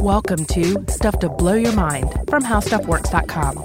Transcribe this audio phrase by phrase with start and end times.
[0.00, 3.58] Welcome to Stuff to Blow Your Mind from HowStuffWorks.com.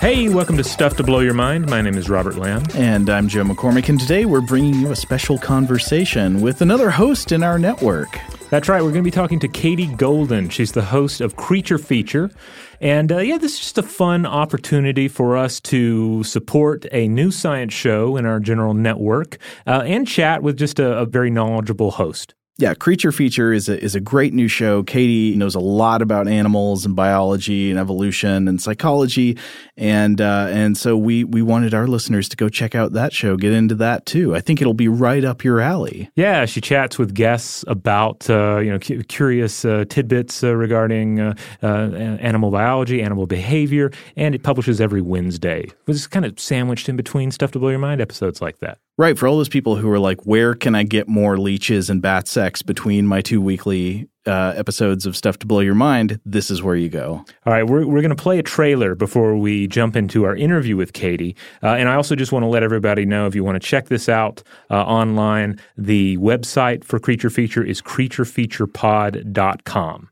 [0.00, 1.68] Hey, welcome to Stuff to Blow Your Mind.
[1.68, 2.64] My name is Robert Lamb.
[2.74, 7.32] And I'm Joe McCormick, and today we're bringing you a special conversation with another host
[7.32, 8.18] in our network.
[8.50, 10.48] That's right, we're going to be talking to Katie Golden.
[10.48, 12.32] She's the host of Creature Feature.
[12.80, 17.30] And uh, yeah, this is just a fun opportunity for us to support a new
[17.30, 21.92] science show in our general network uh, and chat with just a, a very knowledgeable
[21.92, 24.82] host yeah, Creature Feature is a, is a great new show.
[24.82, 29.38] Katie knows a lot about animals and biology and evolution and psychology,
[29.78, 33.36] and uh, and so we we wanted our listeners to go check out that show,
[33.36, 34.36] get into that too.
[34.36, 36.10] I think it'll be right up your alley.
[36.16, 41.18] Yeah, she chats with guests about uh, you know cu- curious uh, tidbits uh, regarding
[41.18, 45.66] uh, uh, animal biology, animal behavior, and it publishes every Wednesday.
[45.86, 48.78] It's kind of sandwiched in between stuff to blow your mind episodes like that.
[48.98, 49.18] Right.
[49.18, 52.28] For all those people who are like, where can I get more leeches and bat
[52.28, 56.62] sex between my two weekly uh, episodes of Stuff to Blow Your Mind, this is
[56.62, 57.24] where you go.
[57.46, 57.66] All right.
[57.66, 61.34] We're, we're going to play a trailer before we jump into our interview with Katie.
[61.62, 63.88] Uh, and I also just want to let everybody know if you want to check
[63.88, 70.10] this out uh, online, the website for Creature Feature is creaturefeaturepod.com.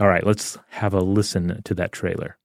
[0.00, 0.26] All right.
[0.26, 2.38] Let's have a listen to that trailer.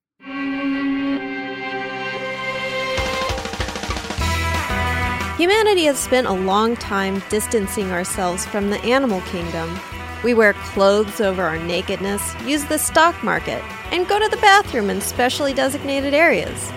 [5.38, 9.78] Humanity has spent a long time distancing ourselves from the animal kingdom.
[10.24, 14.90] We wear clothes over our nakedness, use the stock market, and go to the bathroom
[14.90, 16.72] in specially designated areas.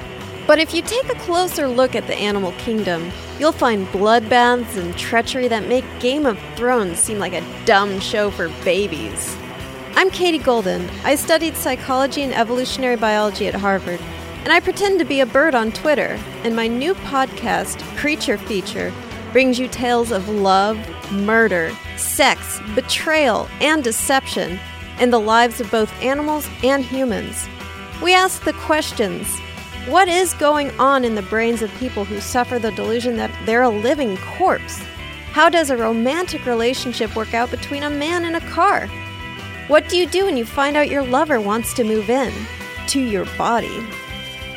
[0.48, 4.98] But if you take a closer look at the animal kingdom, you'll find bloodbaths and
[4.98, 9.36] treachery that make Game of Thrones seem like a dumb show for babies.
[9.94, 10.90] I'm Katie Golden.
[11.04, 14.00] I studied psychology and evolutionary biology at Harvard
[14.44, 16.18] and I pretend to be a bird on Twitter.
[16.44, 18.92] And my new podcast, Creature Feature,
[19.32, 20.78] brings you tales of love,
[21.12, 24.58] murder, sex, betrayal, and deception
[25.00, 27.48] in the lives of both animals and humans.
[28.02, 29.38] We ask the questions
[29.86, 33.62] What is going on in the brains of people who suffer the delusion that they're
[33.62, 34.82] a living corpse?
[35.32, 38.86] How does a romantic relationship work out between a man and a car?
[39.68, 42.32] What do you do when you find out your lover wants to move in
[42.88, 43.86] to your body?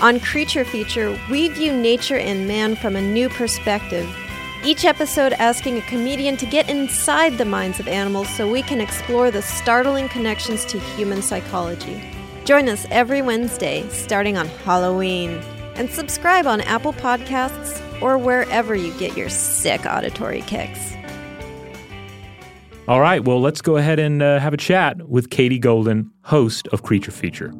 [0.02, 4.10] On Creature Feature, we view nature and man from a new perspective.
[4.66, 8.82] Each episode asking a comedian to get inside the minds of animals so we can
[8.82, 12.02] explore the startling connections to human psychology.
[12.46, 15.40] Join us every Wednesday, starting on Halloween,
[15.76, 20.94] and subscribe on Apple Podcasts or wherever you get your sick auditory kicks.
[22.88, 26.68] All right, well, let's go ahead and uh, have a chat with Katie Golden, host
[26.70, 27.54] of Creature Feature.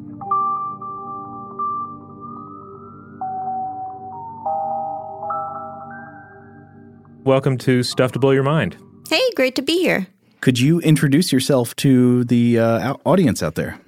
[7.24, 8.76] Welcome to Stuff to Blow Your Mind.
[9.08, 10.08] Hey, great to be here.
[10.40, 13.78] Could you introduce yourself to the uh, audience out there?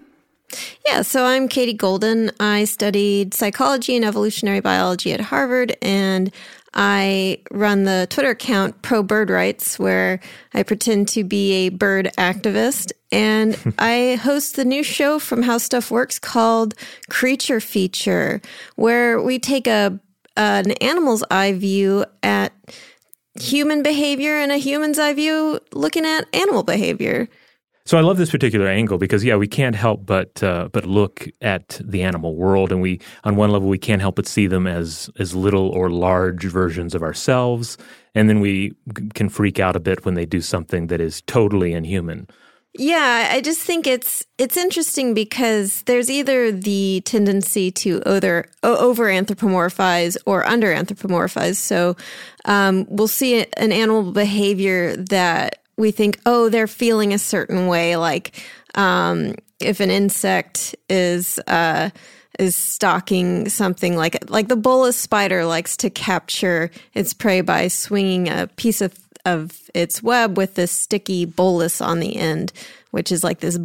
[0.87, 2.31] Yeah, so I'm Katie Golden.
[2.39, 6.33] I studied psychology and evolutionary biology at Harvard, and
[6.75, 10.21] I run the Twitter account Pro Bird Rights, where
[10.53, 12.93] I pretend to be a bird activist.
[13.11, 16.77] And I host the new show from How Stuff Works called
[17.11, 18.41] Creature Feature,
[18.77, 19.99] where we take a
[20.37, 22.53] an animal's eye view at
[23.41, 27.29] human behavior and a human's eye view looking at animal behavior.
[27.87, 31.29] So I love this particular angle because yeah, we can't help but uh, but look
[31.43, 34.67] at the animal world, and we on one level we can't help but see them
[34.67, 37.77] as as little or large versions of ourselves,
[38.15, 38.73] and then we
[39.13, 42.27] can freak out a bit when they do something that is totally inhuman.
[42.77, 49.05] Yeah, I just think it's it's interesting because there's either the tendency to either over
[49.05, 51.55] anthropomorphize or under anthropomorphize.
[51.57, 51.97] So
[52.47, 57.97] um, we'll see an animal behavior that we think, oh, they're feeling a certain way,
[57.97, 61.39] like um, if an insect is.
[61.47, 61.91] Uh,
[62.41, 68.29] is stalking something like like the bolas spider likes to capture its prey by swinging
[68.29, 68.93] a piece of
[69.25, 72.53] of its web with this sticky bolus on the end,
[72.91, 73.59] which is like this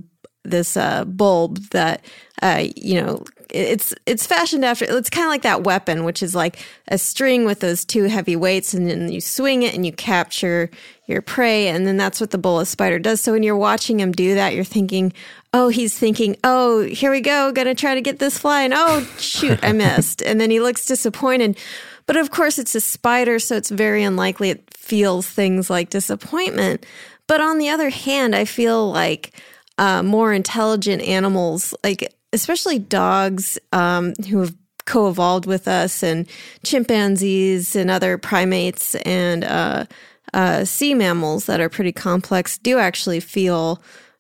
[0.44, 2.04] this uh, bulb that
[2.42, 6.36] uh, you know it's it's fashioned after it's kind of like that weapon which is
[6.36, 6.60] like
[6.90, 10.70] a string with those two heavy weights and then you swing it and you capture
[11.08, 13.20] your prey and then that's what the bolas spider does.
[13.22, 15.14] So when you're watching him do that you're thinking
[15.54, 19.02] oh he's thinking oh here we go gonna try to get this fly and oh
[19.18, 20.22] shoot i missed.
[20.22, 21.58] And then he looks disappointed.
[22.06, 26.86] But of course, it's a spider, so it's very unlikely it feels things like disappointment.
[27.28, 29.32] But on the other hand, I feel like
[29.78, 34.56] uh, more intelligent animals, like especially dogs um, who have
[34.86, 36.28] co-evolved with us, and
[36.64, 39.86] chimpanzees and other primates and uh,
[40.34, 43.80] uh, sea mammals that are pretty complex do actually feel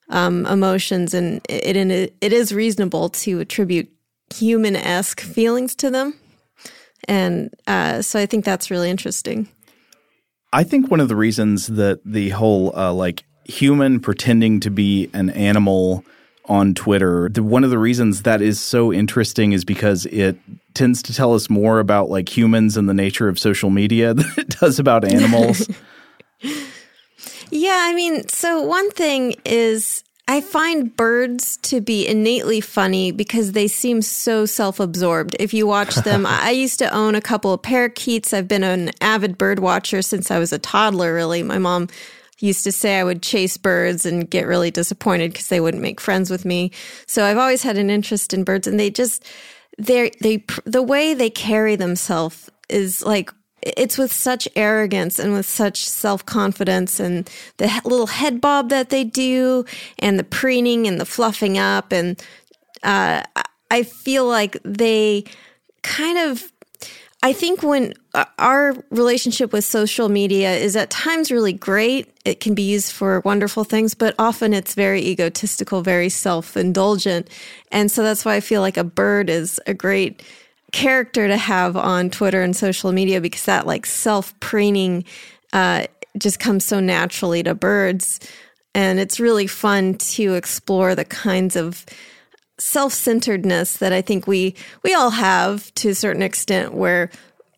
[0.10, 3.89] um, emotions, and it, it it is reasonable to attribute
[4.33, 6.13] human esque feelings to them.
[7.07, 9.48] And uh, so I think that's really interesting.
[10.51, 15.10] I think one of the reasons that the whole uh, like human pretending to be
[15.13, 16.04] an animal
[16.46, 20.38] on Twitter, the, one of the reasons that is so interesting is because it
[20.74, 24.31] tends to tell us more about like humans and the nature of social media than
[24.38, 25.68] it does about animals.
[27.52, 33.54] yeah, I mean, so one thing is I find birds to be innately funny because
[33.54, 35.36] they seem so self absorbed.
[35.40, 38.31] If you watch them, I used to own a couple of parakeets.
[38.31, 41.42] I've been an avid bird watcher since I was a toddler, really.
[41.42, 41.88] My mom
[42.38, 46.00] used to say I would chase birds and get really disappointed because they wouldn't make
[46.00, 46.72] friends with me.
[47.08, 49.26] So I've always had an interest in birds and they just,
[49.80, 55.45] they're, they, the way they carry themselves is like it's with such arrogance and with
[55.45, 59.65] such self confidence and the little head bob that they do
[60.00, 61.91] and the preening and the fluffing up.
[61.91, 62.21] And
[62.83, 63.23] uh,
[63.71, 65.25] I feel like they
[65.83, 66.51] kind of,
[67.21, 72.39] I think when uh, our relationship with social media is at times really great, it
[72.39, 77.29] can be used for wonderful things, but often it's very egotistical, very self indulgent.
[77.71, 80.23] And so that's why I feel like a bird is a great
[80.71, 85.04] character to have on Twitter and social media because that like self preening
[85.54, 85.86] uh,
[86.18, 88.19] just comes so naturally to birds.
[88.75, 91.86] And it's really fun to explore the kinds of
[92.60, 97.10] self-centeredness that I think we we all have to a certain extent where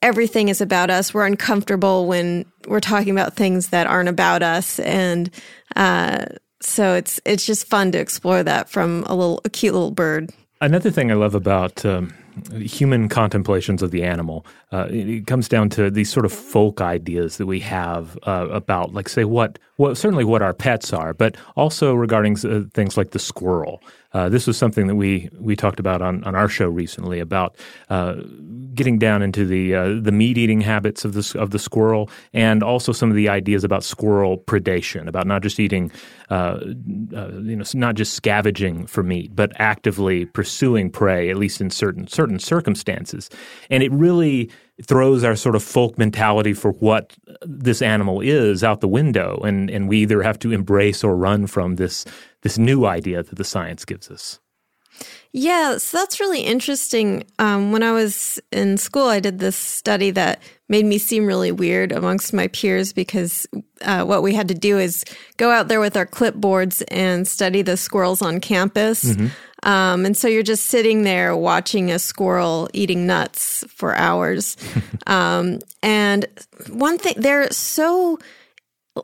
[0.01, 1.13] everything is about us.
[1.13, 5.29] We're uncomfortable when we're talking about things that aren't about us and
[5.75, 6.25] uh,
[6.61, 10.31] so it's it's just fun to explore that from a little a cute little bird.
[10.61, 12.13] Another thing I love about um,
[12.53, 14.45] human contemplations of the animal.
[14.71, 18.93] Uh, it comes down to these sort of folk ideas that we have uh, about,
[18.93, 23.11] like, say, what, well, certainly what our pets are, but also regarding uh, things like
[23.11, 23.81] the squirrel.
[24.13, 27.55] Uh, this was something that we we talked about on, on our show recently about
[27.89, 28.15] uh,
[28.73, 32.63] getting down into the uh, the meat eating habits of the of the squirrel, and
[32.63, 35.91] also some of the ideas about squirrel predation, about not just eating,
[36.29, 36.59] uh,
[37.15, 41.69] uh, you know, not just scavenging for meat, but actively pursuing prey, at least in
[41.69, 43.29] certain certain circumstances,
[43.69, 44.49] and it really
[44.83, 49.69] throws our sort of folk mentality for what this animal is out the window, and
[49.69, 52.05] and we either have to embrace or run from this
[52.41, 54.39] this new idea that the science gives us.
[55.33, 57.23] Yeah, so that's really interesting.
[57.39, 61.51] Um, when I was in school, I did this study that made me seem really
[61.51, 63.47] weird amongst my peers because
[63.81, 65.05] uh, what we had to do is
[65.37, 69.05] go out there with our clipboards and study the squirrels on campus.
[69.05, 69.27] Mm-hmm.
[69.63, 74.57] Um, and so you're just sitting there watching a squirrel eating nuts for hours.
[75.07, 76.25] um, and
[76.69, 78.19] one thing, they're so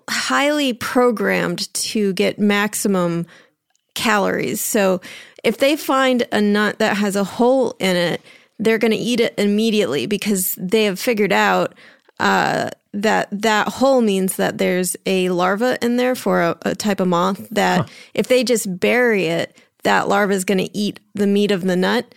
[0.09, 3.25] highly programmed to get maximum
[3.93, 4.61] calories.
[4.61, 5.01] So
[5.47, 8.21] if they find a nut that has a hole in it,
[8.59, 11.73] they're going to eat it immediately because they have figured out
[12.19, 16.99] uh, that that hole means that there's a larva in there for a, a type
[16.99, 17.87] of moth that huh.
[18.13, 21.77] if they just bury it, that larva is going to eat the meat of the
[21.77, 22.13] nut.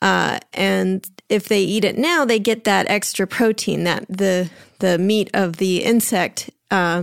[0.00, 4.48] Uh, and if they eat it now, they get that extra protein that the
[4.78, 7.02] the meat of the insect uh,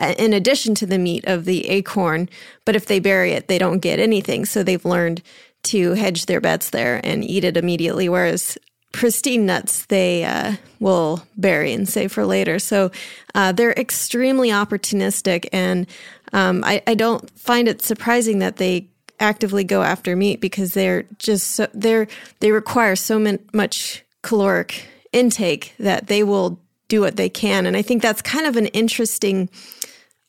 [0.00, 2.28] in addition to the meat of the acorn.
[2.64, 4.44] But if they bury it, they don't get anything.
[4.44, 5.22] So they've learned
[5.62, 8.08] to hedge their bets there and eat it immediately.
[8.08, 8.56] Whereas
[8.92, 12.58] pristine nuts they uh, will bury and save for later.
[12.58, 12.90] So
[13.34, 15.86] uh, they're extremely opportunistic, and
[16.32, 18.88] um, I, I, don't find it surprising that they
[19.18, 22.08] actively go after meat because they're just so they're
[22.40, 27.66] they require so much caloric intake that they will do what they can.
[27.66, 29.48] And I think that's kind of an interesting.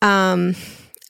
[0.02, 0.56] Um,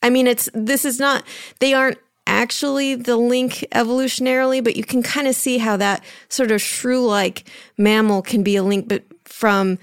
[0.03, 1.23] I mean, it's this is not
[1.59, 6.51] they aren't actually the link evolutionarily, but you can kind of see how that sort
[6.51, 9.77] of shrew-like mammal can be a link, but from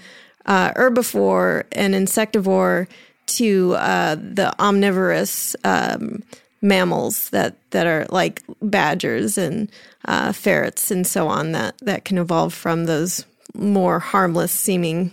[0.45, 2.87] uh, herbivore and insectivore
[3.27, 6.23] to uh, the omnivorous um,
[6.61, 9.71] mammals that that are like badgers and
[10.05, 15.11] uh, ferrets and so on that that can evolve from those more harmless seeming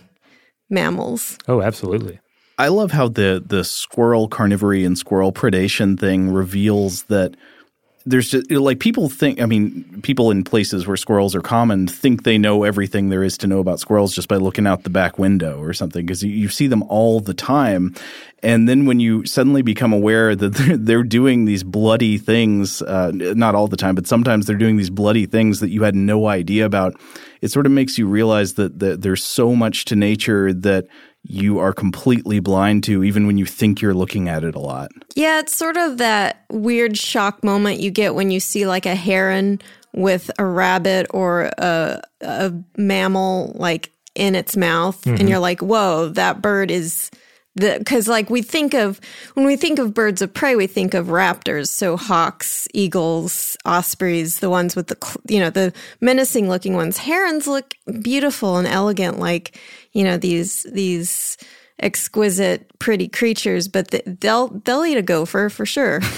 [0.69, 1.37] mammals.
[1.47, 2.19] Oh, absolutely.
[2.57, 7.35] I love how the the squirrel carnivory and squirrel predation thing reveals that
[8.07, 9.41] there's just like people think.
[9.41, 13.37] I mean, people in places where squirrels are common think they know everything there is
[13.39, 16.31] to know about squirrels just by looking out the back window or something because you,
[16.31, 17.93] you, see them all the time.
[18.41, 23.11] And then when you suddenly become aware that they're, they're doing these bloody things, uh,
[23.13, 26.27] not all the time, but sometimes they're doing these bloody things that you had no
[26.27, 26.97] idea about,
[27.41, 30.87] it sort of makes you realize that, that there's so much to nature that
[31.23, 34.91] you are completely blind to, even when you think you're looking at it a lot.
[35.15, 38.95] Yeah, it's sort of that weird shock moment you get when you see like a
[38.95, 39.59] heron
[39.93, 45.17] with a rabbit or a, a mammal like in its mouth, mm-hmm.
[45.17, 47.11] and you're like, whoa, that bird is
[47.57, 48.99] because like we think of
[49.33, 54.39] when we think of birds of prey we think of raptors so hawks eagles ospreys
[54.39, 59.19] the ones with the you know the menacing looking ones herons look beautiful and elegant
[59.19, 59.59] like
[59.97, 61.37] you know these these
[61.79, 65.99] exquisite pretty creatures but they'll they'll eat a gopher for sure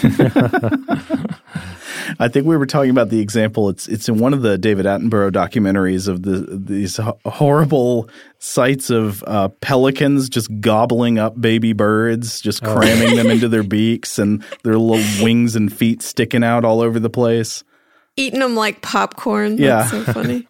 [2.19, 3.69] I think we were talking about the example.
[3.69, 8.09] It's it's in one of the David Attenborough documentaries of the these horrible
[8.39, 12.75] sights of uh, pelicans just gobbling up baby birds, just oh.
[12.75, 13.15] cramming oh.
[13.15, 17.09] them into their beaks, and their little wings and feet sticking out all over the
[17.09, 17.63] place.
[18.15, 19.57] Eating them like popcorn.
[19.57, 20.47] That's yeah, so funny.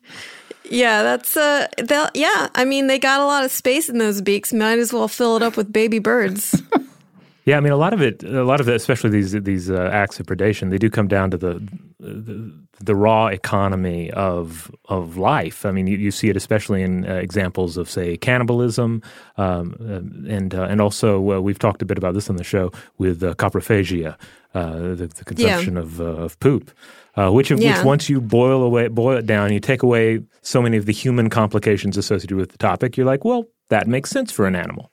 [0.65, 1.67] Yeah, that's uh,
[2.13, 2.49] yeah.
[2.53, 4.53] I mean, they got a lot of space in those beaks.
[4.53, 6.61] Might as well fill it up with baby birds.
[7.49, 9.89] Yeah, I mean, a lot of it, a lot of it, especially these these uh,
[9.91, 11.67] acts of predation, they do come down to the,
[11.99, 15.65] the, the raw economy of of life.
[15.65, 19.01] I mean, you, you see it especially in uh, examples of, say, cannibalism,
[19.37, 22.43] um, uh, and uh, and also uh, we've talked a bit about this on the
[22.43, 24.15] show with uh, coprophagia,
[24.53, 25.81] the, the, consumption yeah.
[25.81, 26.69] of of poop.
[27.15, 27.77] Which, of, yeah.
[27.77, 30.93] which once you boil away, boil it down, you take away so many of the
[30.93, 32.97] human complications associated with the topic.
[32.97, 34.91] You're like, well, that makes sense for an animal.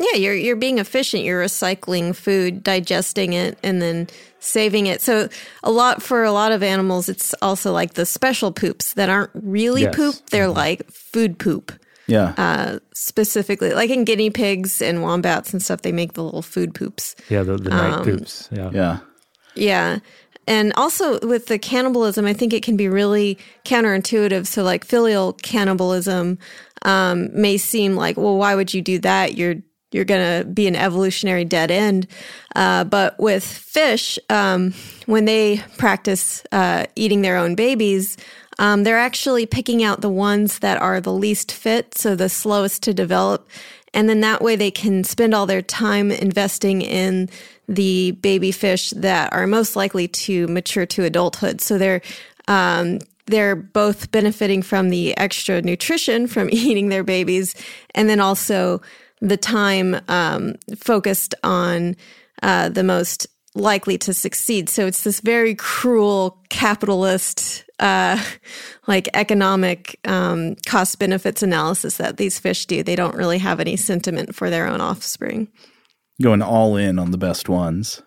[0.00, 1.24] Yeah, you're you're being efficient.
[1.24, 4.06] You're recycling food, digesting it, and then
[4.38, 5.00] saving it.
[5.00, 5.28] So
[5.64, 9.30] a lot for a lot of animals, it's also like the special poops that aren't
[9.34, 9.96] really yes.
[9.96, 10.14] poop.
[10.30, 10.56] They're mm-hmm.
[10.56, 11.72] like food poop.
[12.06, 12.32] Yeah.
[12.38, 16.74] Uh, specifically, like in guinea pigs and wombats and stuff, they make the little food
[16.74, 17.16] poops.
[17.28, 18.48] Yeah, the, the night um, poops.
[18.52, 18.70] Yeah.
[18.72, 18.98] Yeah.
[19.54, 19.98] Yeah.
[20.48, 24.46] And also with the cannibalism, I think it can be really counterintuitive.
[24.46, 26.38] So, like filial cannibalism
[26.82, 29.36] um, may seem like, well, why would you do that?
[29.36, 29.56] You're
[29.90, 32.06] you're going to be an evolutionary dead end.
[32.54, 34.74] Uh, but with fish, um,
[35.06, 38.18] when they practice uh, eating their own babies,
[38.58, 42.82] um, they're actually picking out the ones that are the least fit, so the slowest
[42.82, 43.48] to develop.
[43.98, 47.28] And then that way they can spend all their time investing in
[47.66, 51.60] the baby fish that are most likely to mature to adulthood.
[51.60, 52.00] So they're
[52.46, 57.56] um, they're both benefiting from the extra nutrition from eating their babies,
[57.92, 58.80] and then also
[59.20, 61.96] the time um, focused on
[62.40, 63.26] uh, the most
[63.58, 64.68] likely to succeed.
[64.68, 68.22] So it's this very cruel capitalist, uh,
[68.86, 72.82] like economic um, cost benefits analysis that these fish do.
[72.82, 75.48] They don't really have any sentiment for their own offspring.
[76.22, 78.02] Going all in on the best ones.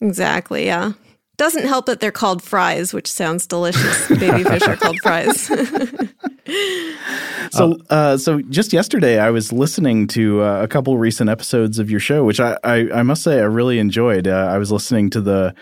[0.00, 0.66] Exactly.
[0.66, 0.92] Yeah.
[1.38, 4.08] Doesn't help that they're called fries, which sounds delicious.
[4.08, 5.40] Baby fish are called fries.
[7.50, 11.90] so, uh, so just yesterday, I was listening to uh, a couple recent episodes of
[11.90, 14.28] your show, which I, I, I must say I really enjoyed.
[14.28, 15.54] Uh, I was listening to the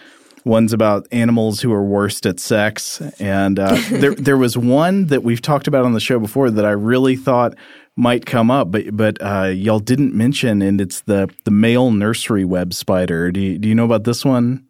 [0.44, 5.22] ones about animals who are worst at sex, and uh, there there was one that
[5.22, 7.54] we've talked about on the show before that I really thought
[7.96, 12.44] might come up, but but uh, y'all didn't mention, and it's the the male nursery
[12.44, 13.30] web spider.
[13.30, 14.66] Do you, do you know about this one?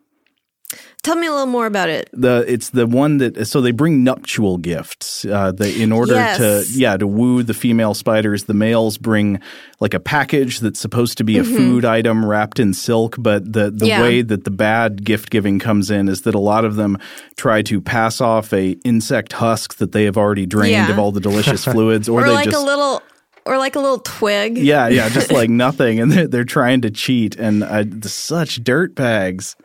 [1.03, 2.11] Tell me a little more about it.
[2.13, 5.25] The it's the one that so they bring nuptial gifts.
[5.25, 6.37] Uh, the, in order yes.
[6.39, 9.41] to yeah to woo the female spiders, the males bring
[9.81, 11.57] like a package that's supposed to be a mm-hmm.
[11.57, 13.17] food item wrapped in silk.
[13.19, 14.03] But the the yeah.
[14.03, 16.99] way that the bad gift giving comes in is that a lot of them
[17.37, 20.91] try to pass off a insect husk that they have already drained yeah.
[20.91, 23.03] of all the delicious fluids, or, or they like just, a little
[23.51, 24.57] or like a little twig.
[24.57, 28.95] Yeah, yeah, just like nothing, and they're, they're trying to cheat, and uh, such dirt
[28.95, 29.57] bags.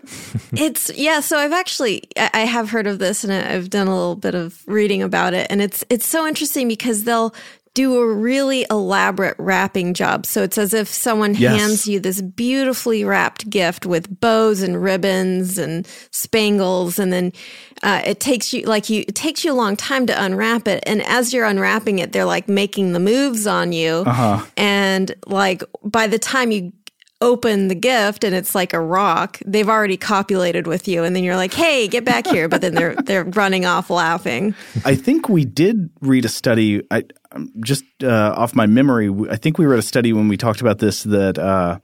[0.54, 1.20] it's yeah.
[1.20, 4.64] So I've actually I have heard of this, and I've done a little bit of
[4.66, 7.34] reading about it, and it's it's so interesting because they'll
[7.76, 10.26] do a really elaborate wrapping job.
[10.26, 11.60] So it's as if someone yes.
[11.60, 17.34] hands you this beautifully wrapped gift with bows and ribbons and spangles, and then
[17.84, 20.82] uh, it takes you like you it takes you a long time to unwrap it.
[20.88, 24.44] And as you're unwrapping it, they're like making the moves on you, uh-huh.
[24.58, 26.72] and like by the time you
[27.22, 31.24] open the gift and it's like a rock, they've already copulated with you, and then
[31.24, 34.56] you're like, "Hey, get back here!" But then they're they're running off laughing.
[34.84, 36.82] I think we did read a study.
[36.92, 37.04] I
[37.62, 40.80] just uh, off my memory, I think we read a study when we talked about
[40.80, 41.38] this that.
[41.38, 41.80] Uh,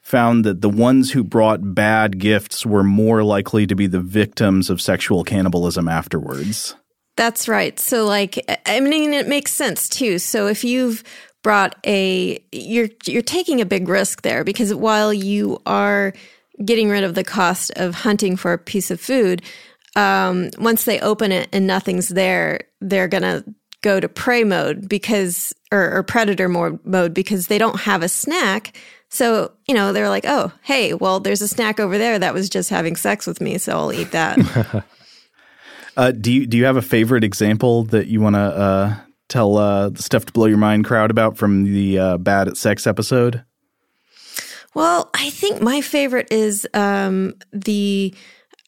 [0.00, 4.70] found that the ones who brought bad gifts were more likely to be the victims
[4.70, 6.74] of sexual cannibalism afterwards.
[7.18, 7.78] That's right.
[7.80, 10.20] So, like, I mean, it makes sense too.
[10.20, 11.02] So, if you've
[11.48, 16.12] brought a you're you're taking a big risk there because while you are
[16.62, 19.40] getting rid of the cost of hunting for a piece of food,
[19.96, 23.42] um, once they open it and nothing's there, they're gonna
[23.80, 28.10] go to prey mode because, or, or predator mode, mode because they don't have a
[28.10, 28.76] snack.
[29.08, 32.50] So, you know, they're like, oh, hey, well, there's a snack over there that was
[32.50, 34.84] just having sex with me, so I'll eat that.
[35.96, 38.96] uh, do you do you have a favorite example that you want to uh,
[39.28, 42.56] tell uh, the stuff to blow your mind crowd about from the uh, bad at
[42.56, 43.44] sex episode?
[44.74, 48.14] Well, I think my favorite is um, the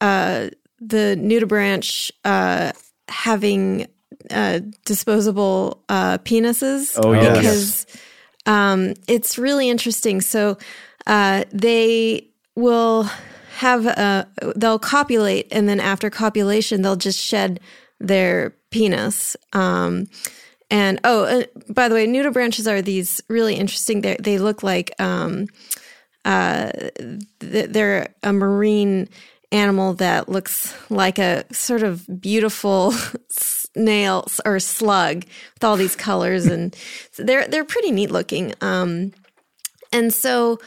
[0.01, 0.49] uh,
[0.81, 2.73] the nudibranch uh,
[3.09, 3.87] having
[4.31, 6.99] uh, disposable uh, penises.
[7.03, 7.37] Oh, yes.
[7.37, 7.87] because
[8.47, 10.21] um, it's really interesting.
[10.21, 10.59] So
[11.07, 13.09] uh, they will
[13.57, 14.27] have a
[14.57, 17.61] they'll copulate, and then after copulation, they'll just shed
[17.99, 19.37] their penis.
[19.53, 20.07] Um,
[20.71, 24.03] and oh, uh, by the way, nudibranches are these really interesting.
[24.03, 25.47] They they look like um,
[26.25, 26.71] uh,
[27.41, 29.09] they're a marine
[29.53, 32.93] animal that looks like a sort of beautiful
[33.31, 35.25] snail or slug
[35.55, 36.77] with all these colors, and
[37.19, 38.55] they're they're pretty neat looking.
[38.61, 39.13] Um,
[39.93, 40.61] and so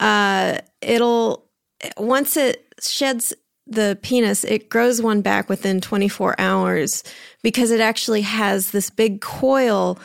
[0.00, 1.44] uh, it'll
[1.98, 3.34] once it sheds
[3.70, 7.04] the penis, it grows one back within 24 hours
[7.42, 9.98] because it actually has this big coil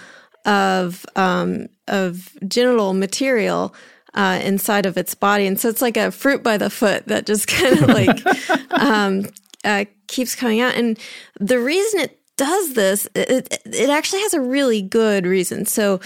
[0.45, 3.73] of um, of genital material
[4.13, 7.25] uh, inside of its body, and so it's like a fruit by the foot that
[7.25, 9.25] just kind of like um,
[9.63, 10.75] uh, keeps coming out.
[10.75, 10.97] And
[11.39, 15.65] the reason it does this, it, it actually has a really good reason.
[15.65, 15.99] So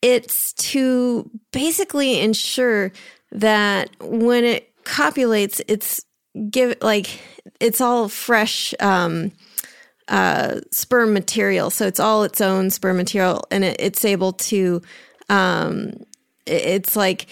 [0.00, 2.92] it's to basically ensure
[3.32, 6.04] that when it copulates, it's
[6.50, 7.20] give like
[7.60, 9.32] it's all fresh um,
[10.08, 11.70] uh, sperm material.
[11.70, 14.82] So it's all its own sperm material, and it, it's able to
[15.28, 15.92] um,
[16.46, 17.26] it's like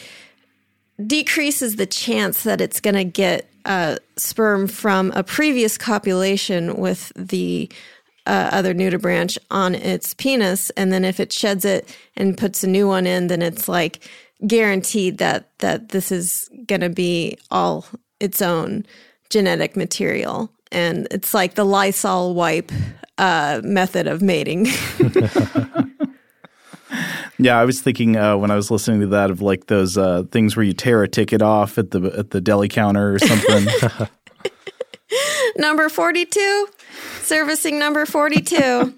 [1.04, 7.12] decreases the chance that it's going to get uh, sperm from a previous copulation with
[7.16, 7.70] the
[8.26, 12.66] uh, other nudibranch on its penis, and then if it sheds it and puts a
[12.66, 14.08] new one in, then it's like
[14.46, 17.86] guaranteed that that this is going to be all
[18.20, 18.86] its own
[19.30, 22.72] genetic material, and it's like the Lysol wipe
[23.18, 24.66] uh, method of mating.
[27.38, 30.22] Yeah, I was thinking uh, when I was listening to that of like those uh,
[30.30, 33.66] things where you tear a ticket off at the at the deli counter or something.
[35.56, 36.68] number forty-two,
[37.20, 38.94] servicing number forty-two.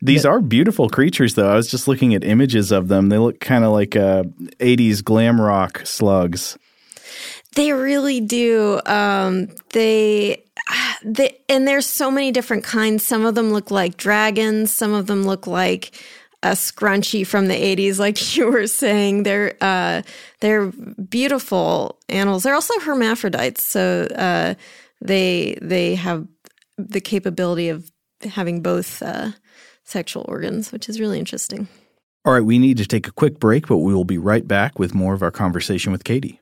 [0.00, 1.50] These are beautiful creatures, though.
[1.50, 3.08] I was just looking at images of them.
[3.08, 4.24] They look kind of like uh,
[4.60, 6.58] '80s glam rock slugs.
[7.54, 8.80] They really do.
[8.86, 10.44] Um, they,
[11.04, 13.04] they, and there's so many different kinds.
[13.04, 14.72] Some of them look like dragons.
[14.72, 15.92] Some of them look like
[16.42, 20.02] a scrunchie from the 80s like you were saying they're uh,
[20.40, 20.66] they're
[21.08, 24.54] beautiful animals they're also hermaphrodites so uh,
[25.00, 26.26] they they have
[26.78, 27.90] the capability of
[28.24, 29.30] having both uh,
[29.84, 31.68] sexual organs which is really interesting
[32.24, 34.78] all right we need to take a quick break but we will be right back
[34.78, 36.40] with more of our conversation with katie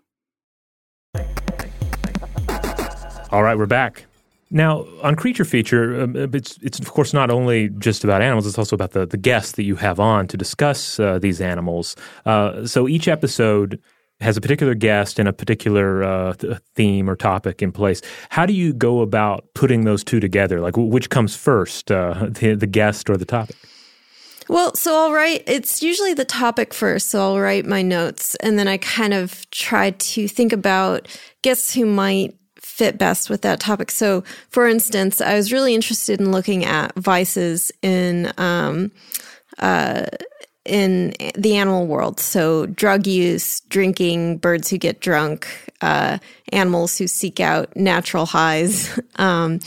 [3.32, 4.04] all right we're back
[4.52, 8.58] now, on Creature Feature, um, it's it's of course not only just about animals; it's
[8.58, 11.94] also about the the guests that you have on to discuss uh, these animals.
[12.26, 13.80] Uh, so each episode
[14.20, 18.02] has a particular guest and a particular uh, th- theme or topic in place.
[18.28, 20.60] How do you go about putting those two together?
[20.60, 23.54] Like, w- which comes first, uh, the the guest or the topic?
[24.50, 27.10] Well, so I'll write, it's usually the topic first.
[27.10, 31.06] So I'll write my notes and then I kind of try to think about
[31.42, 33.92] guests who might fit best with that topic.
[33.92, 38.90] So, for instance, I was really interested in looking at vices in um,
[39.60, 40.06] uh,
[40.64, 42.18] in the animal world.
[42.18, 45.46] So, drug use, drinking, birds who get drunk,
[45.80, 46.18] uh,
[46.52, 48.98] animals who seek out natural highs.
[49.16, 49.60] Um,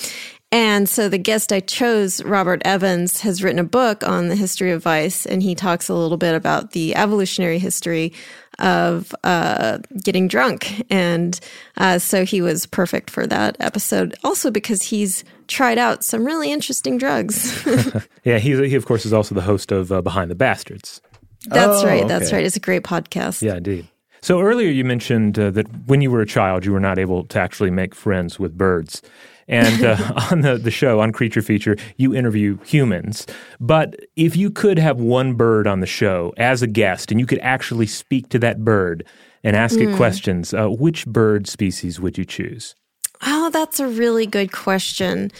[0.53, 4.69] and so the guest I chose, Robert Evans, has written a book on the history
[4.69, 8.13] of vice, and he talks a little bit about the evolutionary history
[8.59, 10.85] of uh, getting drunk.
[10.91, 11.39] And
[11.77, 14.13] uh, so he was perfect for that episode.
[14.23, 17.65] Also, because he's tried out some really interesting drugs.
[18.23, 21.01] yeah, he, he, of course, is also the host of uh, Behind the Bastards.
[21.47, 22.07] That's oh, right.
[22.07, 22.35] That's okay.
[22.35, 22.45] right.
[22.45, 23.41] It's a great podcast.
[23.41, 23.87] Yeah, indeed.
[24.21, 27.25] So earlier you mentioned uh, that when you were a child, you were not able
[27.25, 29.01] to actually make friends with birds.
[29.47, 29.97] And uh,
[30.31, 33.25] on the, the show, on Creature Feature, you interview humans.
[33.59, 37.25] But if you could have one bird on the show as a guest and you
[37.25, 39.05] could actually speak to that bird
[39.43, 39.83] and ask mm.
[39.83, 39.97] it hmm.
[39.97, 42.75] questions, uh, which bird species would you choose?
[43.21, 45.31] Oh, that's a really good question.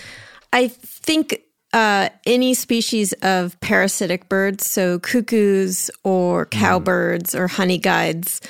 [0.51, 6.59] I think uh, any species of parasitic birds, so cuckoos or hmm.
[6.59, 7.39] cowbirds mm.
[7.39, 8.41] or honey guides,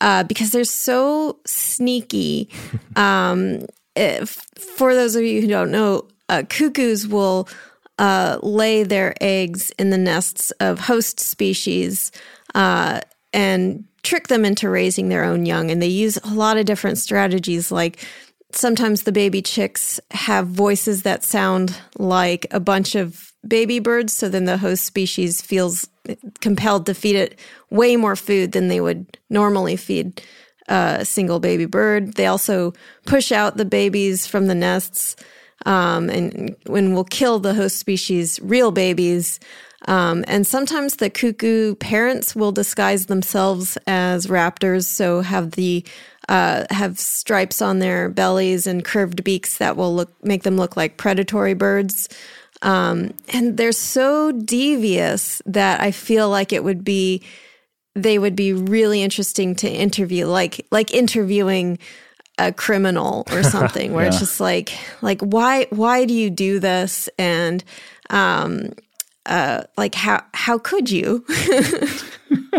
[0.00, 2.50] uh, because they're so sneaky.
[2.96, 3.60] Um,
[3.98, 4.40] if,
[4.76, 7.48] for those of you who don't know, uh, cuckoos will
[7.98, 12.12] uh, lay their eggs in the nests of host species
[12.54, 13.00] uh,
[13.32, 15.70] and trick them into raising their own young.
[15.70, 17.98] And they use a lot of different strategies, like
[18.52, 24.12] sometimes the baby chicks have voices that sound like a bunch of baby birds.
[24.12, 25.88] So then the host species feels
[26.40, 27.38] compelled to feed it
[27.70, 30.22] way more food than they would normally feed
[30.68, 32.14] a single baby bird.
[32.14, 32.74] They also
[33.06, 35.16] push out the babies from the nests
[35.66, 39.40] um, and when will kill the host species real babies.
[39.86, 45.84] Um, and sometimes the cuckoo parents will disguise themselves as raptors, so have the
[46.28, 50.76] uh, have stripes on their bellies and curved beaks that will look make them look
[50.76, 52.08] like predatory birds.
[52.60, 57.22] Um, and they're so devious that I feel like it would be
[57.94, 61.78] they would be really interesting to interview, like like interviewing
[62.38, 64.08] a criminal or something where yeah.
[64.08, 64.72] it's just like
[65.02, 67.08] like why why do you do this?
[67.18, 67.64] And
[68.10, 68.72] um
[69.26, 71.24] uh like how how could you?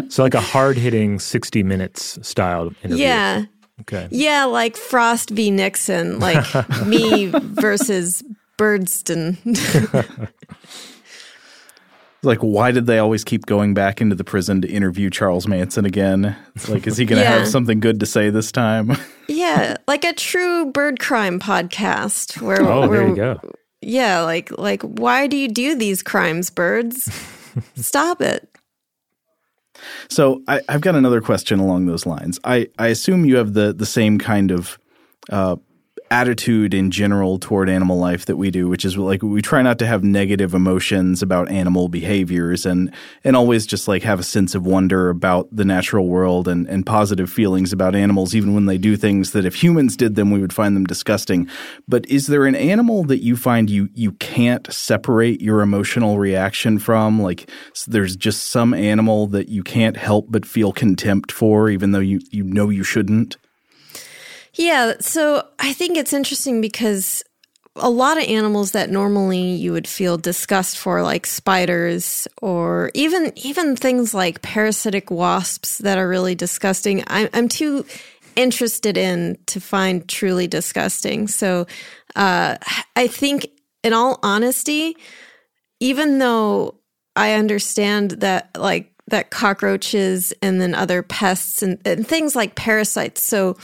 [0.09, 3.05] So like a hard-hitting 60 minutes style interview.
[3.05, 3.45] Yeah.
[3.81, 4.07] Okay.
[4.11, 5.51] Yeah like frost v.
[5.51, 6.45] Nixon like
[6.85, 8.23] me versus
[8.57, 9.37] birdston
[12.23, 15.85] like why did they always keep going back into the prison to interview Charles Manson
[15.85, 16.35] again?
[16.55, 17.39] It's like is he going to yeah.
[17.39, 18.91] have something good to say this time?
[19.27, 23.39] yeah, like a true bird crime podcast where Oh, where, there you go.
[23.81, 27.11] Yeah, like like why do you do these crimes, birds?
[27.75, 28.47] Stop it.
[30.09, 32.37] So I, have got another question along those lines.
[32.43, 34.77] I, I assume you have the the same kind of
[35.29, 35.55] uh,
[36.11, 39.79] attitude in general toward animal life that we do, which is like we try not
[39.79, 42.93] to have negative emotions about animal behaviors and
[43.23, 46.85] and always just like have a sense of wonder about the natural world and, and
[46.85, 50.39] positive feelings about animals, even when they do things that if humans did them, we
[50.39, 51.47] would find them disgusting.
[51.87, 56.79] But is there an animal that you find you you can't separate your emotional reaction
[56.79, 57.21] from?
[57.21, 57.49] Like
[57.87, 62.19] there's just some animal that you can't help but feel contempt for, even though you,
[62.31, 63.37] you know you shouldn't?
[64.53, 67.23] Yeah, so I think it's interesting because
[67.75, 73.31] a lot of animals that normally you would feel disgust for like spiders or even
[73.37, 77.85] even things like parasitic wasps that are really disgusting i'm, I'm too
[78.35, 81.27] interested in to find truly disgusting.
[81.27, 81.67] So
[82.15, 82.57] uh,
[82.95, 83.47] i think
[83.83, 84.97] in all honesty
[85.79, 86.75] even though
[87.15, 93.23] i understand that like that cockroaches and then other pests and, and things like parasites
[93.23, 93.57] so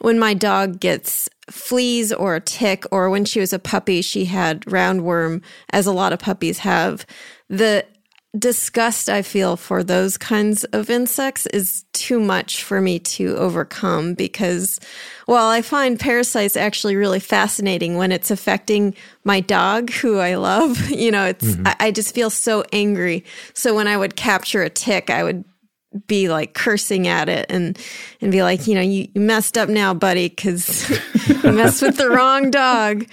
[0.00, 4.26] when my dog gets fleas or a tick, or when she was a puppy, she
[4.26, 7.06] had roundworm, as a lot of puppies have.
[7.48, 7.84] The
[8.38, 14.14] disgust I feel for those kinds of insects is too much for me to overcome
[14.14, 14.78] because,
[15.24, 20.90] while I find parasites actually really fascinating when it's affecting my dog, who I love.
[20.98, 21.66] You know, it's, mm-hmm.
[21.66, 23.24] I, I just feel so angry.
[23.54, 25.44] So when I would capture a tick, I would
[26.06, 27.78] be like cursing at it and
[28.20, 30.90] and be like, you know, you, you messed up now, buddy, because
[31.28, 33.06] you messed with the wrong dog.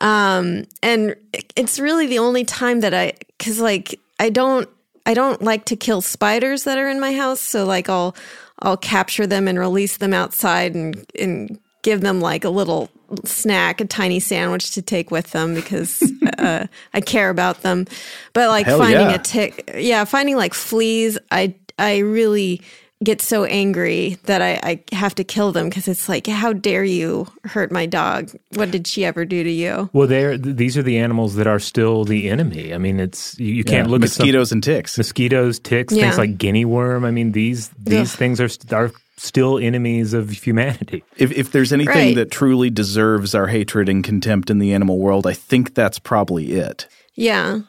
[0.00, 1.14] Um, and
[1.54, 4.68] it's really the only time that I, because like I don't,
[5.06, 7.40] I don't like to kill spiders that are in my house.
[7.40, 8.16] So like I'll
[8.60, 12.88] I'll capture them and release them outside and and give them like a little
[13.24, 16.02] snack, a tiny sandwich to take with them because
[16.38, 17.86] uh, I care about them.
[18.32, 19.14] But like Hell finding yeah.
[19.14, 22.60] a tick, yeah, finding like fleas, I I really
[23.04, 26.84] get so angry that I, I have to kill them because it's like, how dare
[26.84, 28.30] you hurt my dog?
[28.54, 29.90] What did she ever do to you?
[29.92, 32.72] Well, they're these are the animals that are still the enemy.
[32.72, 34.96] I mean, it's you, you can't Yeah, look mosquitoes at and ticks.
[34.96, 36.04] mosquitoes, ticks, Yeah.
[36.04, 37.04] things like guinea worm.
[37.04, 38.18] I mean, these these Ugh.
[38.18, 41.02] things are are still enemies of humanity.
[41.16, 42.14] If, if there's anything Right.
[42.16, 46.52] that truly deserves our hatred and contempt in the animal world, I think that's probably
[46.52, 46.88] it.
[47.14, 47.60] Yeah.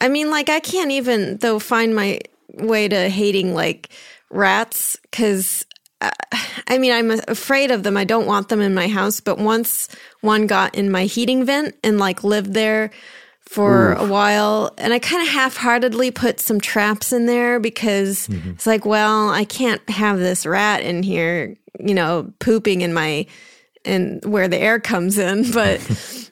[0.00, 2.20] I mean, like, I can't even, though, find my
[2.58, 3.90] way to hating like
[4.30, 5.66] rats because.
[6.00, 6.10] Uh,
[6.66, 7.96] I mean, I'm afraid of them.
[7.96, 9.20] I don't want them in my house.
[9.20, 9.88] But once
[10.22, 12.90] one got in my heating vent and like lived there
[13.54, 18.28] for a while, and I kind of half heartedly put some traps in there because
[18.28, 23.26] it's like, well, I can't have this rat in here, you know, pooping in my
[23.84, 25.44] and where the air comes in.
[25.52, 25.80] But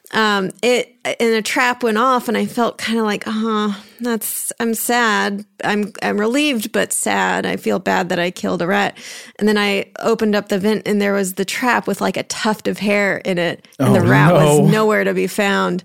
[0.11, 4.51] um, it and a trap went off, and I felt kind of like, oh, that's
[4.59, 5.45] I'm sad.
[5.63, 7.45] I'm I'm relieved, but sad.
[7.45, 8.97] I feel bad that I killed a rat.
[9.39, 12.23] And then I opened up the vent, and there was the trap with like a
[12.23, 14.59] tuft of hair in it, and Oh, the rat no.
[14.61, 15.83] was nowhere to be found.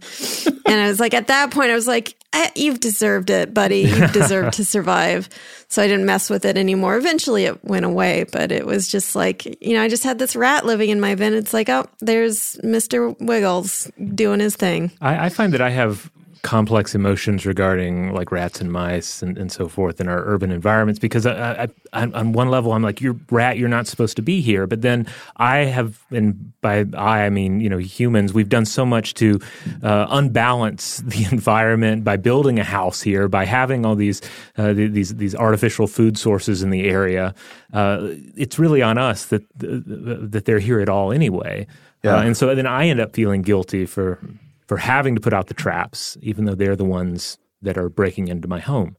[0.66, 3.80] and I was like, at that point, I was like, eh, you've deserved it, buddy.
[3.80, 5.28] You've deserved to survive.
[5.68, 6.96] So I didn't mess with it anymore.
[6.96, 10.34] Eventually it went away, but it was just like, you know, I just had this
[10.34, 11.34] rat living in my vent.
[11.34, 13.14] It's like, oh, there's Mr.
[13.20, 14.90] Wiggles doing his thing.
[15.02, 16.10] I, I find that I have
[16.42, 20.98] complex emotions regarding like rats and mice and, and so forth in our urban environments
[20.98, 24.22] because I, I, I, on one level I'm like you're rat you're not supposed to
[24.22, 24.66] be here.
[24.66, 28.86] But then I have and by I I mean you know humans we've done so
[28.86, 29.40] much to
[29.82, 34.20] uh, unbalance the environment by building a house here by having all these
[34.56, 37.34] uh, these these artificial food sources in the area.
[37.72, 37.98] Uh,
[38.36, 41.66] it's really on us that that they're here at all anyway.
[42.02, 42.16] Yeah.
[42.16, 44.20] Uh, and so then I end up feeling guilty for
[44.68, 48.28] for having to put out the traps, even though they're the ones that are breaking
[48.28, 48.96] into my home.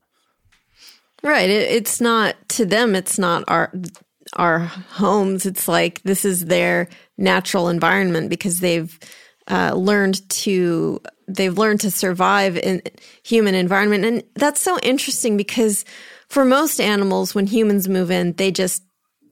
[1.22, 1.48] Right.
[1.48, 2.94] It, it's not to them.
[2.94, 3.72] It's not our
[4.34, 5.46] our homes.
[5.46, 8.98] It's like this is their natural environment because they've
[9.48, 12.82] uh, learned to they've learned to survive in
[13.22, 15.84] human environment, and that's so interesting because
[16.28, 18.82] for most animals, when humans move in, they just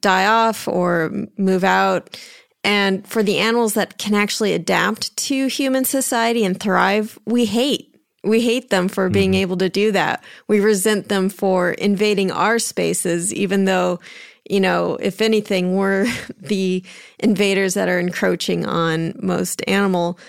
[0.01, 2.17] die off or move out
[2.63, 7.95] and for the animals that can actually adapt to human society and thrive, we hate.
[8.23, 9.41] We hate them for being mm-hmm.
[9.41, 10.23] able to do that.
[10.47, 14.01] We resent them for invading our spaces, even though,
[14.49, 16.05] you know, if anything, we're
[16.37, 16.83] the
[17.19, 20.19] invaders that are encroaching on most animal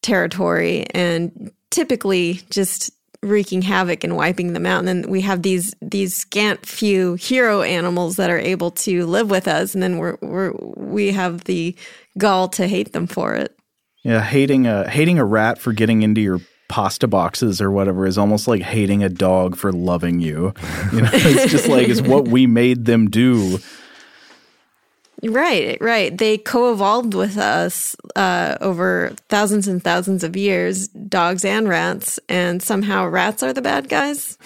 [0.00, 2.92] territory and typically just
[3.24, 4.80] wreaking havoc and wiping them out.
[4.80, 9.30] And then we have these these scant few hero animals that are able to live
[9.30, 11.74] with us, and then we're we're we have the
[12.18, 13.56] gall to hate them for it.
[14.02, 18.18] Yeah, hating a hating a rat for getting into your pasta boxes or whatever is
[18.18, 20.52] almost like hating a dog for loving you.
[20.92, 23.58] You know, it's just like it's what we made them do.
[25.22, 26.16] Right, right.
[26.16, 32.62] They co-evolved with us uh, over thousands and thousands of years, dogs and rats, and
[32.62, 34.36] somehow rats are the bad guys.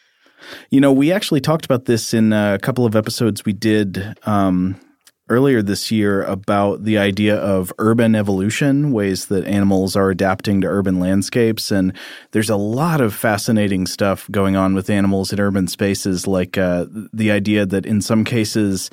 [0.70, 4.80] you know, we actually talked about this in a couple of episodes we did um,
[5.28, 10.66] earlier this year about the idea of urban evolution, ways that animals are adapting to
[10.66, 11.70] urban landscapes.
[11.70, 11.92] And
[12.32, 16.86] there's a lot of fascinating stuff going on with animals in urban spaces, like uh,
[17.12, 18.90] the idea that in some cases,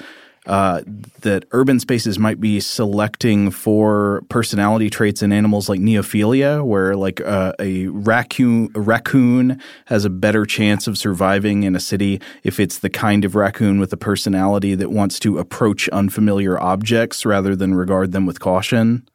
[0.47, 0.81] uh,
[1.21, 7.19] that urban spaces might be selecting for personality traits in animals like neophilia, where like
[7.21, 12.59] uh, a raccoon a raccoon has a better chance of surviving in a city if
[12.59, 17.55] it's the kind of raccoon with a personality that wants to approach unfamiliar objects rather
[17.55, 19.07] than regard them with caution.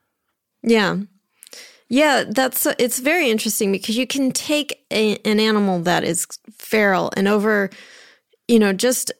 [0.62, 0.96] Yeah.
[1.88, 7.10] Yeah, that's it's very interesting because you can take a, an animal that is feral
[7.16, 7.68] and over
[8.46, 9.12] you know just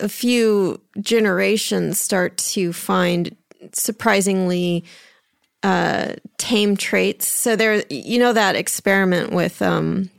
[0.00, 3.36] a few generations start to find
[3.72, 4.84] surprisingly
[5.62, 7.28] uh, tame traits.
[7.28, 10.10] So there, you know, that experiment with um,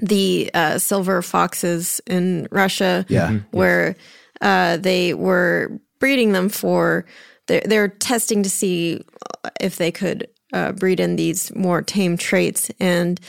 [0.00, 3.56] the uh, silver foxes in Russia, yeah, mm-hmm.
[3.56, 3.96] where yes.
[4.40, 7.04] uh, they were breeding them for.
[7.46, 9.02] They're, they're, testing to see
[9.60, 13.20] if they could uh, breed in these more tame traits, and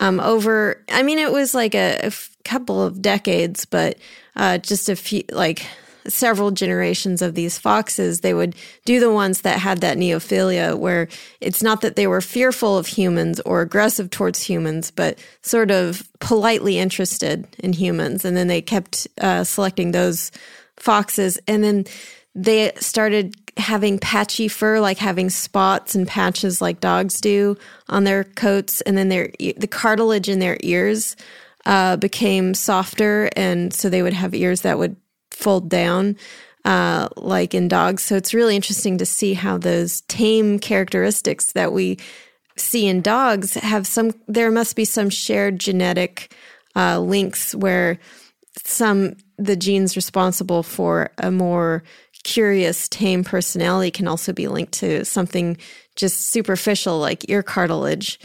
[0.00, 0.84] um, over.
[0.88, 2.10] I mean, it was like a,
[2.44, 3.98] couple of decades, but
[4.34, 5.66] uh, just a few, like
[6.06, 8.56] several generations of these foxes, they would
[8.86, 11.08] do the ones that had that neophilia, where
[11.40, 16.08] it's not that they were fearful of humans or aggressive towards humans, but sort of
[16.20, 18.24] politely interested in humans.
[18.24, 20.32] And then they kept uh, selecting those
[20.76, 21.38] foxes.
[21.46, 21.84] And then
[22.34, 27.56] they started having patchy fur, like having spots and patches like dogs do
[27.88, 28.80] on their coats.
[28.82, 31.16] And then their the cartilage in their ears
[31.66, 34.96] uh, became softer, and so they would have ears that would
[35.30, 36.16] fold down.
[36.64, 38.02] Uh, like in dogs.
[38.02, 41.96] So it's really interesting to see how those tame characteristics that we
[42.56, 46.34] see in dogs have some, there must be some shared genetic
[46.76, 47.98] uh, links where
[48.64, 51.84] some, the genes responsible for a more
[52.28, 55.56] curious, tame personality can also be linked to something
[55.96, 58.20] just superficial like ear cartilage.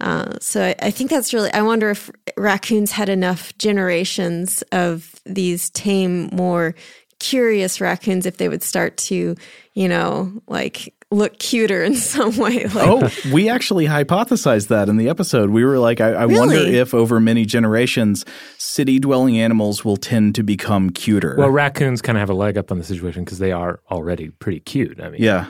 [0.00, 1.52] Uh, so I, I, think that's really.
[1.52, 6.76] I wonder if raccoons had enough generations of these tame, more
[7.18, 9.34] curious raccoons, if they would start to,
[9.74, 12.66] you know, like look cuter in some way.
[12.66, 15.50] Like, oh, we actually hypothesized that in the episode.
[15.50, 16.38] We were like, I, I really?
[16.38, 18.24] wonder if over many generations,
[18.58, 21.34] city dwelling animals will tend to become cuter.
[21.36, 24.30] Well, raccoons kind of have a leg up on the situation because they are already
[24.30, 25.00] pretty cute.
[25.00, 25.48] I mean, yeah.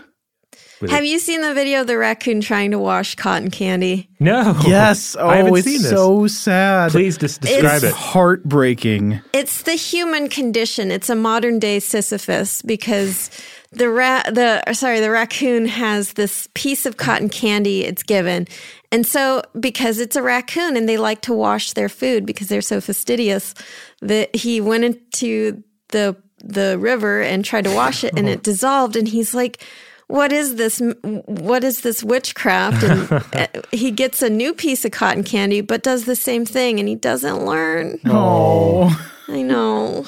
[0.89, 4.09] Have you seen the video of the raccoon trying to wash cotton candy?
[4.19, 4.59] No.
[4.67, 5.15] Yes.
[5.19, 5.91] Oh, I haven't oh, it's seen this.
[5.91, 6.91] so sad.
[6.91, 7.93] Please just describe it's it.
[7.93, 9.21] Heartbreaking.
[9.35, 10.91] It's the human condition.
[10.91, 13.31] It's a modern day Sisyphus because
[13.73, 18.49] the rat, the sorry, the raccoon has this piece of cotton candy it's given,
[18.91, 22.63] and so because it's a raccoon and they like to wash their food because they're
[22.63, 23.55] so fastidious,
[24.01, 28.97] that he went into the the river and tried to wash it and it dissolved,
[28.97, 29.65] and he's like
[30.11, 30.83] what is this?
[31.03, 32.83] What is this witchcraft?
[32.83, 36.81] And uh, he gets a new piece of cotton candy, but does the same thing,
[36.81, 38.01] and he doesn't learn.
[38.07, 38.91] Oh,
[39.29, 40.07] I know,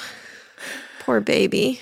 [1.01, 1.81] poor baby.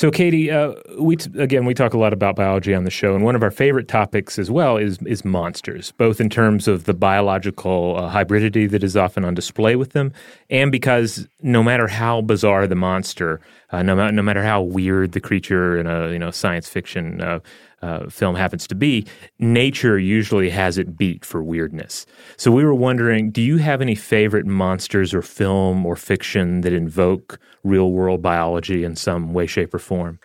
[0.00, 3.14] So, Katie, uh, we t- again we talk a lot about biology on the show,
[3.14, 6.84] and one of our favorite topics as well is is monsters, both in terms of
[6.84, 10.10] the biological uh, hybridity that is often on display with them,
[10.48, 15.20] and because no matter how bizarre the monster, uh, no, no matter how weird the
[15.20, 17.40] creature in a you know science fiction uh,
[17.82, 19.06] uh, film happens to be,
[19.38, 22.04] nature usually has it beat for weirdness.
[22.36, 26.72] So we were wondering, do you have any favorite monsters or film or fiction that
[26.72, 30.18] invoke real world biology in some way, shape, or form?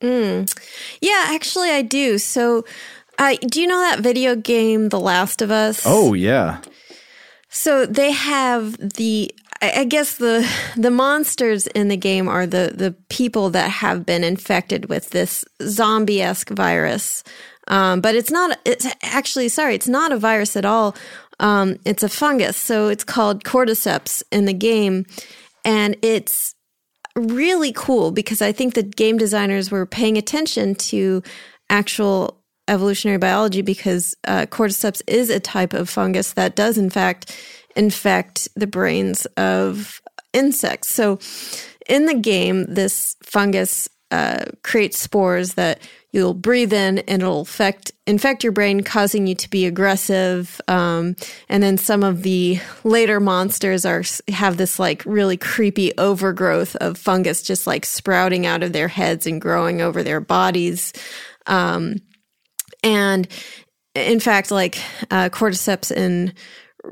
[0.00, 0.50] Mm.
[1.02, 2.18] Yeah, actually, I do.
[2.18, 2.64] So,
[3.18, 5.82] uh, do you know that video game, The Last of Us?
[5.84, 6.60] oh yeah.
[7.50, 12.94] So they have the I guess the the monsters in the game are the the
[13.08, 17.24] people that have been infected with this zombie esque virus,
[17.66, 18.58] um, but it's not.
[18.64, 20.94] It's actually sorry, it's not a virus at all.
[21.40, 25.06] Um, it's a fungus, so it's called cordyceps in the game,
[25.64, 26.54] and it's
[27.16, 31.22] really cool because I think the game designers were paying attention to
[31.68, 37.34] actual evolutionary biology because uh, cordyceps is a type of fungus that does, in fact,
[37.78, 40.02] infect the brains of
[40.34, 40.88] insects.
[40.88, 41.18] So,
[41.88, 45.80] in the game, this fungus uh, creates spores that
[46.12, 50.60] you'll breathe in, and it'll infect infect your brain, causing you to be aggressive.
[50.68, 51.16] Um,
[51.48, 56.98] and then some of the later monsters are have this like really creepy overgrowth of
[56.98, 60.92] fungus, just like sprouting out of their heads and growing over their bodies.
[61.46, 61.96] Um,
[62.82, 63.28] and
[63.94, 64.78] in fact, like
[65.10, 66.34] uh, cordyceps in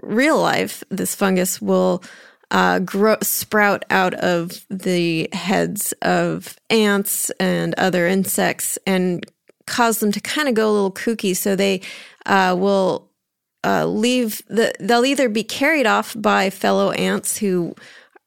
[0.03, 2.03] real life, this fungus will
[2.51, 9.27] uh, grow, sprout out of the heads of ants and other insects and
[9.67, 11.37] cause them to kind of go a little kooky.
[11.37, 11.81] So they
[12.25, 13.11] uh, will
[13.65, 14.73] uh, leave the.
[14.79, 17.75] They'll either be carried off by fellow ants who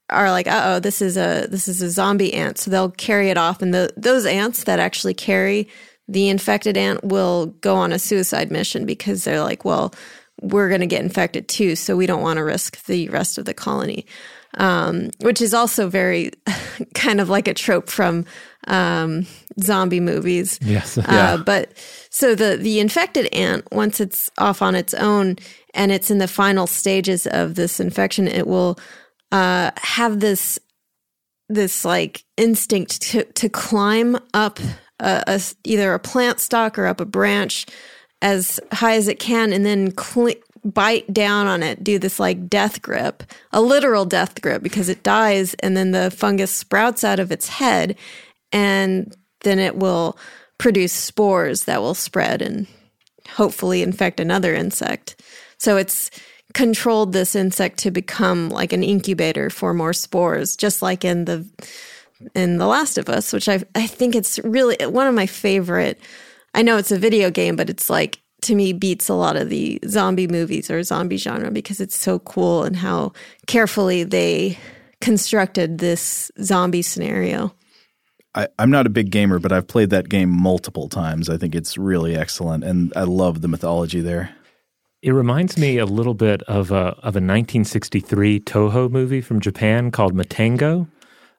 [0.10, 3.30] are like, "Uh oh, this is a this is a zombie ant." So they'll carry
[3.30, 5.70] it off, and the, those ants that actually carry
[6.08, 9.94] the infected ant will go on a suicide mission because they're like, "Well."
[10.42, 13.46] We're going to get infected too, so we don't want to risk the rest of
[13.46, 14.06] the colony.
[14.56, 16.32] Um, which is also very
[16.96, 18.26] kind of like a trope from
[18.68, 19.28] um,
[19.62, 20.58] zombie movies.
[20.64, 20.98] Yes.
[20.98, 21.72] Uh, but
[22.10, 25.36] so the the infected ant, once it's off on its own
[25.76, 28.80] and it's in the final stages of this infection, it will
[29.32, 30.58] uh, have this
[31.48, 34.60] this like instinct to to climb up
[35.00, 37.66] a, a, either a plant stalk or up a branch
[38.22, 42.50] as high as it can and then cl- bite down on it, do this like
[42.50, 47.20] death grip, a literal death grip because it dies and then the fungus sprouts out
[47.20, 47.96] of its head
[48.52, 50.18] and then it will
[50.58, 52.68] produce spores that will spread and
[53.30, 55.22] hopefully infect another insect.
[55.58, 56.12] So it's
[56.54, 61.48] controlled this insect to become like an incubator for more spores, just like in the
[62.36, 66.00] in The Last of Us, which I I think it's really one of my favorite
[66.54, 69.50] I know it's a video game, but it's like to me beats a lot of
[69.50, 73.12] the zombie movies or zombie genre because it's so cool and how
[73.48, 74.58] carefully they
[75.02, 77.54] constructed this zombie scenario.
[78.36, 81.30] I, I'm not a big gamer, but I've played that game multiple times.
[81.30, 84.36] I think it's really excellent, and I love the mythology there.
[85.02, 89.92] It reminds me a little bit of a of a 1963 Toho movie from Japan
[89.92, 90.88] called Matango.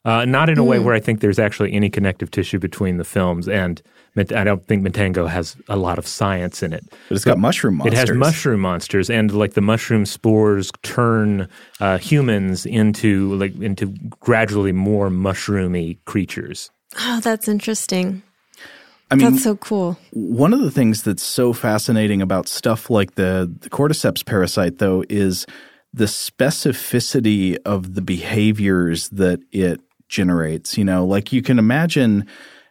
[0.05, 3.05] Uh, not in a way where I think there's actually any connective tissue between the
[3.05, 3.83] films, and
[4.17, 6.85] I don't think Matango has a lot of science in it.
[7.09, 7.93] But it's got mushroom monsters.
[7.93, 11.49] It has mushroom monsters, and like the mushroom spores turn
[11.81, 16.71] uh, humans into like into gradually more mushroomy creatures.
[16.99, 18.23] Oh, that's interesting.
[19.11, 19.99] I mean, That's so cool.
[20.13, 25.05] One of the things that's so fascinating about stuff like the, the cordyceps parasite, though,
[25.09, 25.47] is
[25.93, 30.77] the specificity of the behaviors that it generates.
[30.77, 32.27] You know, like you can imagine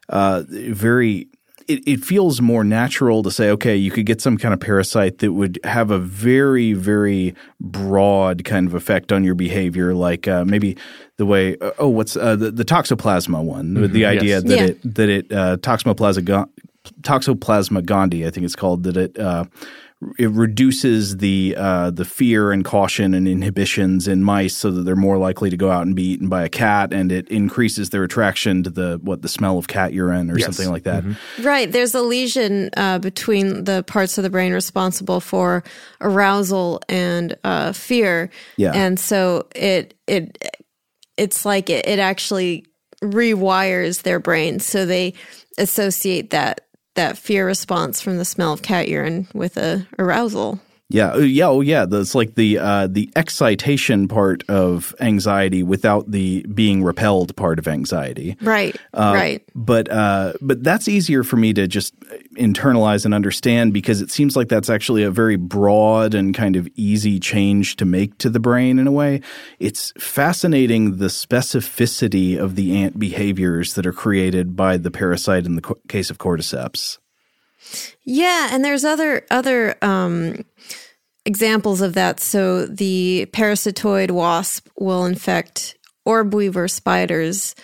[0.09, 1.27] uh, very.
[1.67, 5.19] It, it feels more natural to say, okay, you could get some kind of parasite
[5.19, 10.43] that would have a very, very broad kind of effect on your behavior, like uh,
[10.45, 10.75] maybe
[11.17, 11.57] the way.
[11.59, 13.75] Uh, oh, what's uh, the, the toxoplasma one?
[13.75, 14.43] with the idea yes.
[14.45, 14.65] that Yeah.
[14.65, 16.49] it that it uh, toxoplasma
[17.01, 19.45] toxoplasma gondii, I think it's called, that it uh,
[20.17, 24.95] it reduces the uh, the fear and caution and inhibitions in mice so that they're
[24.95, 28.03] more likely to go out and be eaten by a cat, and it increases their
[28.05, 30.45] attraction to the what the smell of cat urine or Yes.
[30.45, 31.03] something like that.
[31.41, 31.69] Right.
[31.69, 35.65] There's a lesion uh, between the parts of the brain responsible for
[35.99, 38.29] arousal and uh, fear.
[38.55, 38.71] Yeah.
[38.73, 40.37] And so it it
[41.17, 42.65] it's like it, it actually
[43.03, 45.13] rewires their brains so they
[45.57, 46.61] associate that
[46.99, 50.59] that fear response from the smell of cat urine with a arousal.
[50.91, 51.85] Yeah, uh, yeah, oh yeah.
[51.85, 57.67] That's like the uh, the excitation part of anxiety without the being repelled part of
[57.67, 58.35] anxiety.
[58.41, 59.43] Right, Uh, right.
[59.53, 61.93] But uh, but that's easier for me to just
[62.39, 66.67] internalize and understand because it seems like that's actually a very broad and kind of
[66.75, 69.21] easy change to make to the brain in a way.
[69.59, 75.55] It's fascinating the specificity of the ant behaviors that are created by the parasite in
[75.55, 76.97] the co- case of cordyceps.
[78.03, 80.45] Yeah, and there's other other um,
[81.25, 82.19] examples of that.
[82.19, 87.55] So the parasitoid wasp will infect orb weaver spiders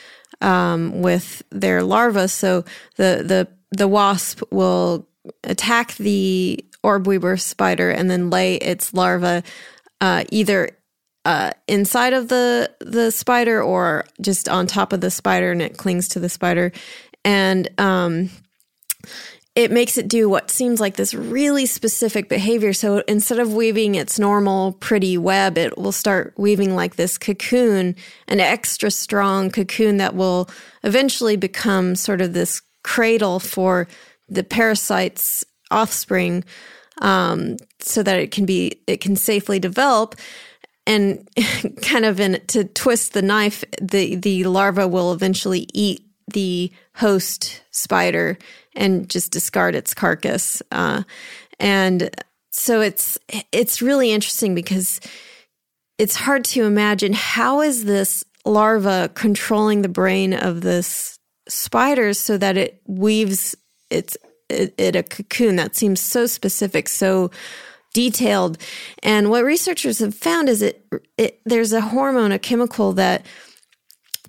[0.42, 2.28] um, with their larvae.
[2.28, 2.64] So
[2.98, 5.08] the the the wasp will
[5.44, 9.42] attack the orb weaver spider and then lay its larva
[10.02, 10.70] uh, either
[11.26, 15.78] uh, inside of the the spider or just on top of the spider, and it
[15.78, 16.72] clings to the spider.
[17.24, 18.30] And um,
[19.56, 22.74] it makes it do what seems like this really specific behavior.
[22.74, 27.96] So instead of weaving its normal pretty web, it will start weaving like this cocoon,
[28.28, 30.50] an extra strong cocoon that will
[30.84, 33.88] eventually become sort of this cradle for
[34.28, 36.44] the parasite's offspring,
[37.02, 40.16] um, so that it can be it can safely develop.
[40.86, 41.28] And
[41.82, 47.62] kind of in to twist the knife, the the larva will eventually eat the host
[47.72, 48.38] spider
[48.76, 50.62] and just discard its carcass.
[50.72, 51.04] Uh,
[51.60, 52.10] and
[52.52, 53.18] so it's
[53.52, 55.00] it's really interesting because
[55.98, 62.38] it's hard to imagine how is this larva controlling the brain of this spider so
[62.38, 63.56] that it weaves
[63.90, 64.18] its
[64.50, 67.32] it, it a cocoon that seems so specific, so
[67.94, 68.58] detailed.
[69.02, 70.86] And what researchers have found is it,
[71.18, 73.26] it there's a hormone, a chemical that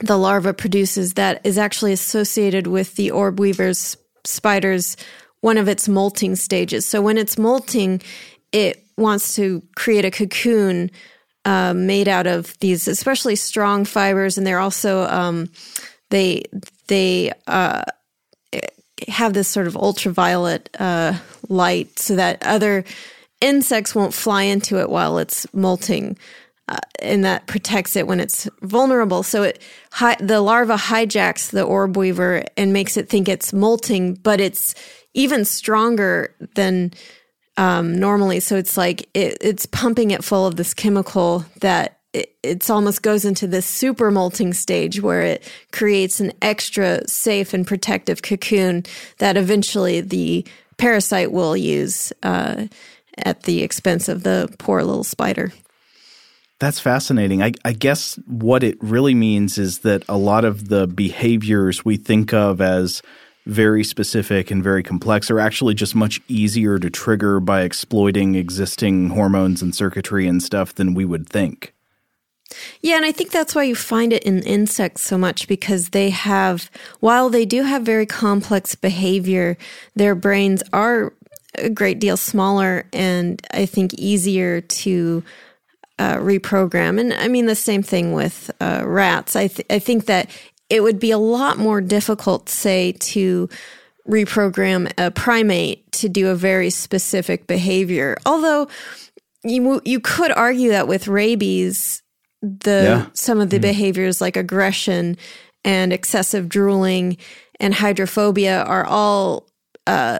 [0.00, 4.96] the larva produces that is actually associated with the orb weaver's spider's
[5.40, 6.86] one of its molting stages.
[6.86, 8.02] So when it's molting,
[8.52, 10.90] it wants to create a cocoon
[11.44, 15.48] uh, made out of these especially strong fibers, and they're also um,
[16.10, 16.42] they
[16.88, 17.82] they uh,
[19.08, 21.12] have this sort of ultraviolet uh,
[21.48, 22.84] light so that other
[23.40, 26.16] insects won't fly into it while it's molting.
[26.68, 29.22] Uh, and that protects it when it's vulnerable.
[29.22, 29.62] So it
[29.92, 34.74] hi- the larva hijacks the orb weaver and makes it think it's molting, but it's
[35.14, 36.92] even stronger than
[37.56, 38.40] um, normally.
[38.40, 43.02] So it's like it, it's pumping it full of this chemical that it it's almost
[43.02, 48.84] goes into this super molting stage where it creates an extra safe and protective cocoon
[49.18, 50.46] that eventually the
[50.78, 52.66] parasite will use uh,
[53.18, 55.52] at the expense of the poor little spider.
[56.58, 57.42] That's fascinating.
[57.42, 61.98] I, I, guess what it really means is that a lot of the behaviors we
[61.98, 63.02] think of as
[63.44, 69.10] very specific and very complex are actually just much easier to trigger by exploiting existing
[69.10, 71.74] hormones and circuitry and stuff than we would think.
[72.80, 76.10] Yeah, and I think that's why you find it in insects so much because they
[76.10, 79.58] have, while they do have very complex behavior,
[79.94, 81.12] their brains are
[81.58, 85.24] a great deal smaller and I think easier to
[85.98, 87.00] uh, reprogram.
[87.00, 89.36] And I mean, the same thing with uh, rats.
[89.36, 90.30] I, th- I think that
[90.68, 93.48] it would be a lot more difficult, say, to
[94.08, 98.16] reprogram a primate to do a very specific behavior.
[98.26, 98.68] Although
[99.44, 102.02] you you could argue that with rabies,
[102.42, 103.06] the yeah.
[103.12, 103.62] some of the mm.
[103.62, 105.16] behaviors like aggression
[105.64, 107.16] and excessive drooling
[107.58, 109.48] and hydrophobia are all
[109.86, 110.18] uh,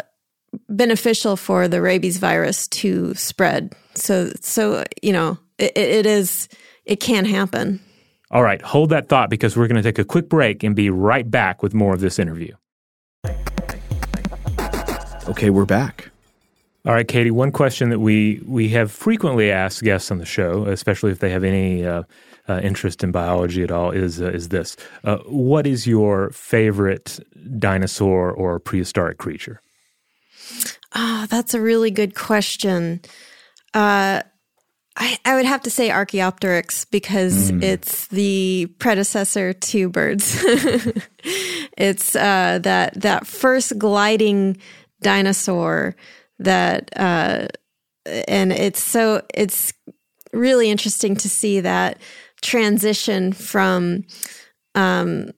[0.69, 3.75] beneficial for the rabies virus to spread.
[3.95, 6.49] So so you know it, it is
[6.85, 7.81] it can happen.
[8.31, 10.91] All right, hold that thought because we're going to take a quick break and be
[10.91, 12.55] right back with more of this interview.
[15.29, 16.11] Okay, we're back.
[16.85, 17.33] All right, Katie.
[17.33, 21.31] One question that we we have frequently asked guests on the show, especially if they
[21.31, 22.05] have any uh,
[22.49, 27.19] uh, interest in biology at all, is uh, is this: uh, What is your favorite
[27.59, 29.61] dinosaur or prehistoric creature?
[30.95, 33.01] Ah, oh, that's a really good question.
[34.97, 37.63] I, I, would have to say Archaeopteryx because mm.
[37.63, 40.43] it's the predecessor to birds.
[41.77, 44.57] it's uh, that that first gliding
[45.03, 45.97] dinosaur
[46.39, 47.49] that, uh,
[48.27, 49.75] and it's so it's
[50.33, 51.99] really interesting to see that
[52.41, 54.05] transition from
[54.75, 55.31] um,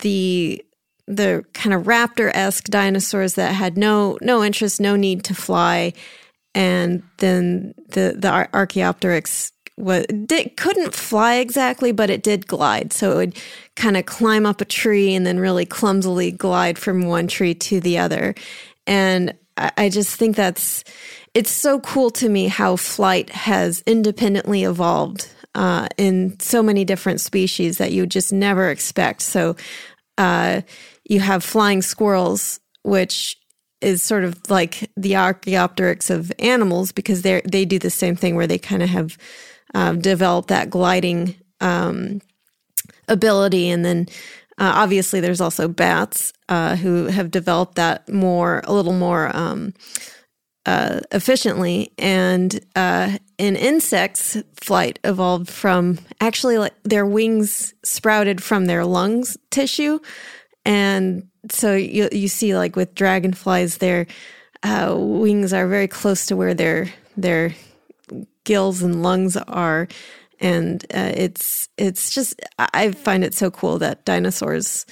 [0.00, 0.64] the
[1.06, 5.92] the kind of raptor esque dinosaurs that had no no interest, no need to fly
[6.54, 12.92] and then the the Archaeopteryx was did, couldn't fly exactly, but it did glide.
[12.92, 13.42] So it would
[13.76, 17.80] kind of climb up a tree and then really clumsily glide from one tree to
[17.80, 18.34] the other.
[18.86, 20.84] And I, I just think that's
[21.34, 27.20] it's so cool to me how flight has independently evolved uh, in so many different
[27.20, 29.22] species that you just never expect.
[29.22, 29.56] So
[30.18, 30.62] uh,
[31.04, 33.36] you have flying squirrels, which
[33.82, 38.36] is sort of like the Archaeopteryx of animals because they they do the same thing
[38.36, 39.18] where they kind of have
[39.74, 42.20] um, developed that gliding um,
[43.08, 44.06] ability, and then
[44.58, 49.74] uh, obviously there's also bats uh, who have developed that more a little more um,
[50.66, 58.66] uh, efficiently, and uh, in insects, flight evolved from actually like their wings sprouted from
[58.66, 59.98] their lungs tissue,
[60.64, 64.06] and so you you see like with dragonflies, their
[64.62, 67.54] uh, wings are very close to where their their
[68.44, 69.88] gills and lungs are,
[70.40, 74.86] and uh, it's it's just I find it so cool that dinosaurs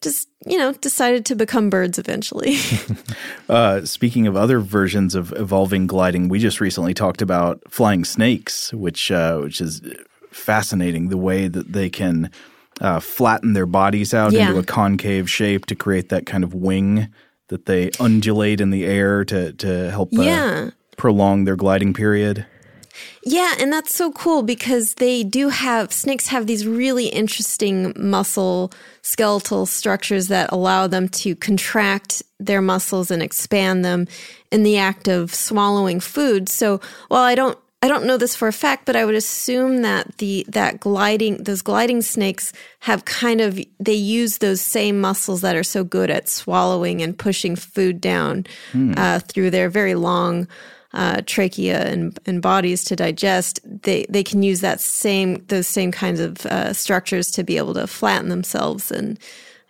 [0.00, 2.56] just you know decided to become birds eventually.
[3.48, 8.72] uh, speaking of other versions of evolving gliding, we just recently talked about flying snakes,
[8.72, 9.80] which uh, which is
[10.30, 11.08] fascinating.
[11.08, 12.30] The way that they can
[12.82, 14.48] uh, flatten their bodies out yeah.
[14.48, 17.08] into a concave shape to create that kind of wing
[17.48, 20.70] that they undulate in the air to to help uh, yeah.
[20.96, 22.44] prolong their gliding period.
[23.24, 28.72] Yeah, and that's so cool because they do have snakes have these really interesting muscle
[29.00, 34.08] skeletal structures that allow them to contract their muscles and expand them
[34.50, 36.48] in the act of swallowing food.
[36.48, 39.82] So while I don't I don't know this for a fact, but I would assume
[39.82, 45.40] that the that gliding those gliding snakes have kind of they use those same muscles
[45.40, 48.94] that are so good at swallowing and pushing food down hmm.
[48.96, 50.46] uh, through their very long
[50.94, 55.90] uh, trachea and, and bodies to digest, they, they can use that same those same
[55.90, 59.18] kinds of uh, structures to be able to flatten themselves and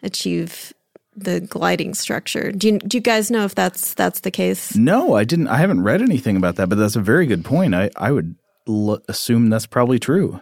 [0.03, 0.73] achieve
[1.17, 2.53] the gliding structure.
[2.53, 4.77] Do you, do you guys know if that's that's the case?
[4.77, 5.49] No, I didn't.
[5.49, 7.75] I haven't read anything about that, but that's a very good point.
[7.75, 8.35] I I would
[8.69, 10.41] l- assume that's probably true.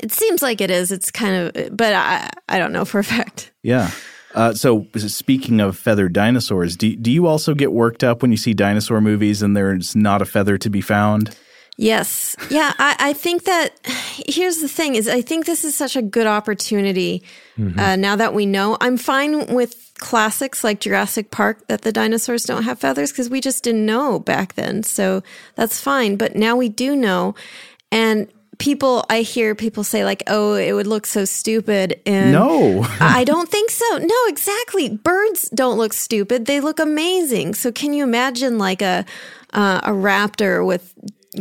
[0.00, 0.92] It seems like it is.
[0.92, 3.52] It's kind of, but I I don't know for a fact.
[3.62, 3.90] Yeah.
[4.34, 8.36] Uh, so, speaking of feathered dinosaurs, do, do you also get worked up when you
[8.36, 11.34] see dinosaur movies and there's not a feather to be found?
[11.78, 12.36] Yes.
[12.50, 13.70] Yeah, I, I think that
[14.28, 17.22] here's the thing is I think this is such a good opportunity
[17.56, 17.78] mm-hmm.
[17.78, 18.76] uh, now that we know.
[18.80, 23.40] I'm fine with classics like Jurassic Park that the dinosaurs don't have feathers because we
[23.40, 24.82] just didn't know back then.
[24.82, 25.22] So
[25.54, 26.16] that's fine.
[26.16, 27.34] But now we do know.
[27.90, 28.28] And
[28.58, 33.24] people I hear people say like, "Oh, it would look so stupid." And no, I
[33.24, 33.98] don't think so.
[33.98, 34.90] No, exactly.
[34.90, 37.54] Birds don't look stupid; they look amazing.
[37.54, 39.04] So, can you imagine like a
[39.54, 40.94] uh, a raptor with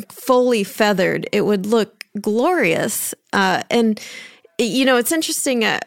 [0.10, 1.28] fully feathered?
[1.32, 3.14] It would look glorious.
[3.34, 4.00] Uh, and
[4.58, 5.64] you know, it's interesting.
[5.64, 5.80] Uh,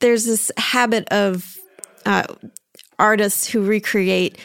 [0.00, 1.57] there's this habit of
[2.06, 2.24] uh,
[2.98, 4.38] artists who recreate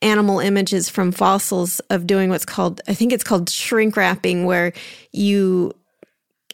[0.00, 4.72] animal images from fossils of doing what's called, I think it's called shrink wrapping, where
[5.12, 5.72] you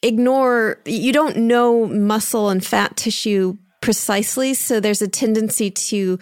[0.02, 4.54] ignore, you don't know muscle and fat tissue precisely.
[4.54, 6.18] So there's a tendency to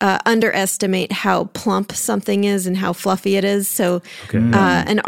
[0.00, 3.68] uh, underestimate how plump something is and how fluffy it is.
[3.68, 4.38] So, okay.
[4.38, 5.00] uh, and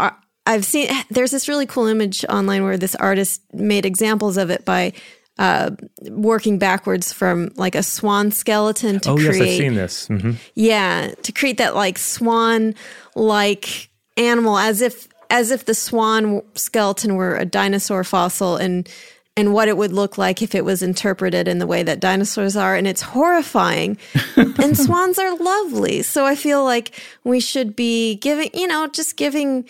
[0.45, 4.63] I've seen there's this really cool image online where this artist made examples of it
[4.63, 4.93] by
[5.37, 5.71] uh,
[6.09, 9.33] working backwards from like a swan skeleton to oh, create.
[9.33, 10.07] yes, I've seen this.
[10.07, 10.31] Mm-hmm.
[10.53, 12.75] Yeah, to create that like swan
[13.15, 18.89] like animal as if as if the swan skeleton were a dinosaur fossil and
[19.37, 22.55] and what it would look like if it was interpreted in the way that dinosaurs
[22.55, 23.97] are and it's horrifying
[24.35, 29.17] and swans are lovely so i feel like we should be giving you know just
[29.17, 29.67] giving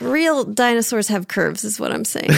[0.00, 2.30] real dinosaurs have curves is what i'm saying.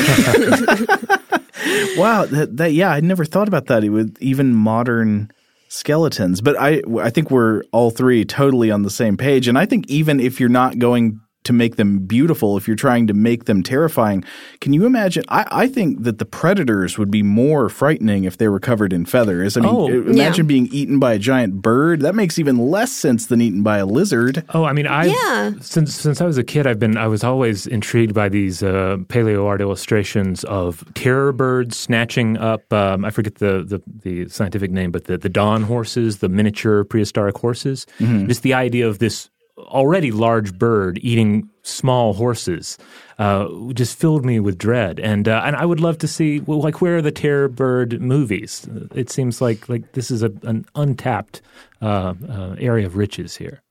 [1.97, 5.31] Wow that, that yeah i never thought about that with even modern
[5.69, 9.67] skeletons but i i think we're all three totally on the same page and i
[9.67, 13.47] think even if you're not going to make them beautiful if you're trying to make
[13.47, 14.25] them terrifying.
[14.61, 15.25] Can you imagine?
[15.29, 19.05] I, I think that the predators would be more frightening if they were covered in
[19.05, 19.57] feathers.
[19.57, 20.49] I mean, oh, imagine yeah.
[20.49, 22.03] being eaten by a giant bird.
[22.03, 24.45] That makes even less sense than eaten by a lizard.
[24.55, 25.53] Oh, I mean, I yeah.
[25.61, 28.99] since since I was a kid, I've been I was always intrigued by these uh,
[29.09, 32.73] paleo art illustrations of terror birds snatching up.
[32.73, 36.85] Um, I forget the, the, the scientific name, but the the dawn horses, the miniature
[36.85, 37.87] prehistoric horses.
[37.99, 38.29] Mm-hmm.
[38.29, 39.31] Just the idea of this
[39.71, 42.79] already large bird eating small horses
[43.19, 44.99] uh, just filled me with dread.
[44.99, 48.01] And uh, and I would love to see well, like where are the terror bird
[48.01, 48.69] movies?
[48.95, 51.43] It seems like like this is a, an untapped
[51.83, 53.63] uh, uh area of riches here.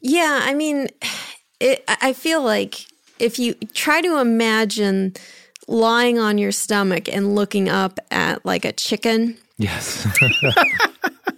[0.00, 0.88] Yeah, I mean,
[1.60, 2.86] it, I feel like
[3.18, 5.14] if you try to imagine
[5.66, 9.36] lying on your stomach and looking up at like a chicken.
[9.56, 10.06] Yes.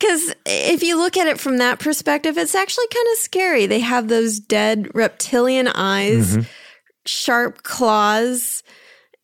[0.00, 3.66] Because if you look at it from that perspective, it's actually kind of scary.
[3.66, 6.42] They have those dead reptilian eyes, mm-hmm.
[7.06, 8.62] sharp claws,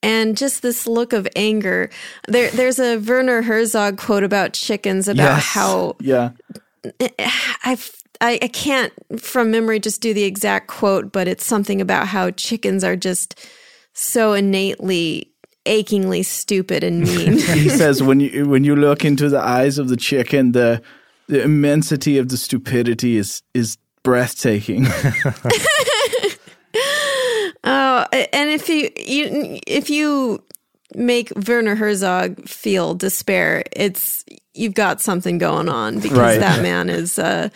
[0.02, 1.90] and just this look of anger.
[2.28, 5.44] There, there's a Werner Herzog quote about chickens about yes.
[5.44, 6.30] how yeah.
[7.64, 12.06] I've I, I can't from memory just do the exact quote, but it's something about
[12.06, 13.46] how chickens are just
[13.92, 15.32] so innately
[15.66, 17.32] achingly stupid and mean.
[17.38, 20.80] he says when you when you look into the eyes of the chicken, the
[21.28, 24.86] the immensity of the stupidity is is breathtaking.
[27.64, 30.42] oh, and if you, you if you
[30.94, 36.38] make Werner Herzog feel despair, it's you've got something going on because right.
[36.40, 37.48] that man is uh,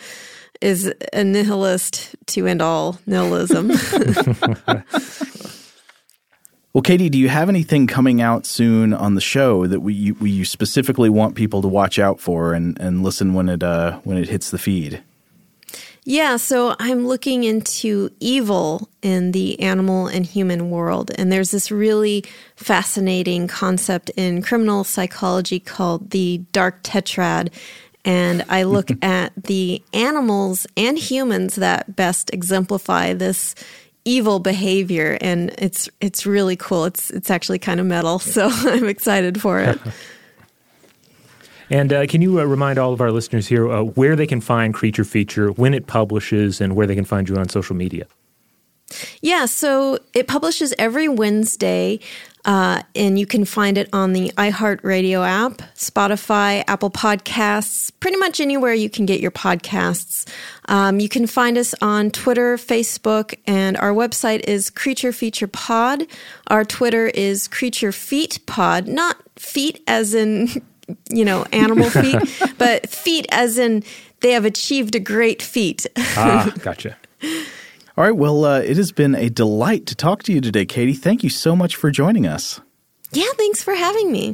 [0.59, 3.71] is a nihilist to end all nihilism.
[6.73, 10.13] Well, Katie, do you have anything coming out soon on the show that we you,
[10.15, 14.17] we specifically want people to watch out for and, and listen when it uh, when
[14.17, 15.03] it hits the feed?
[16.03, 21.71] Yeah, so I'm looking into evil in the animal and human world, and there's this
[21.71, 22.23] really
[22.55, 27.53] fascinating concept in criminal psychology called the dark tetrad.
[28.03, 33.53] And I look at the animals and humans that best exemplify this
[34.05, 36.85] evil behavior and it's it's really cool.
[36.85, 39.79] It's it's actually kind of metal so i'm excited for it.
[41.71, 44.41] And uh, can you uh, remind all of our listeners here uh, where they can
[44.41, 48.07] find creature feature when it publishes and where they can find you on social media?
[49.21, 52.01] Yeah, so it publishes every Wednesday,
[52.45, 58.39] uh, and you can find it on the iHeartRadio app, Spotify, Apple Podcasts, pretty much
[58.39, 60.27] anywhere you can get your podcasts.
[60.65, 66.07] Um, you can find us on Twitter, Facebook, and our website is Creature Feature Pod.
[66.47, 70.49] Our Twitter is Creature Feat Pod, not feet as in,
[71.09, 72.19] you know, animal feet,
[72.57, 73.83] but feet as in
[74.21, 75.85] they have achieved a great feat.
[75.97, 76.97] ah, gotcha.
[78.01, 78.17] All right.
[78.17, 80.95] Well, uh, it has been a delight to talk to you today, Katie.
[80.95, 82.59] Thank you so much for joining us.
[83.11, 84.33] Yeah, thanks for having me.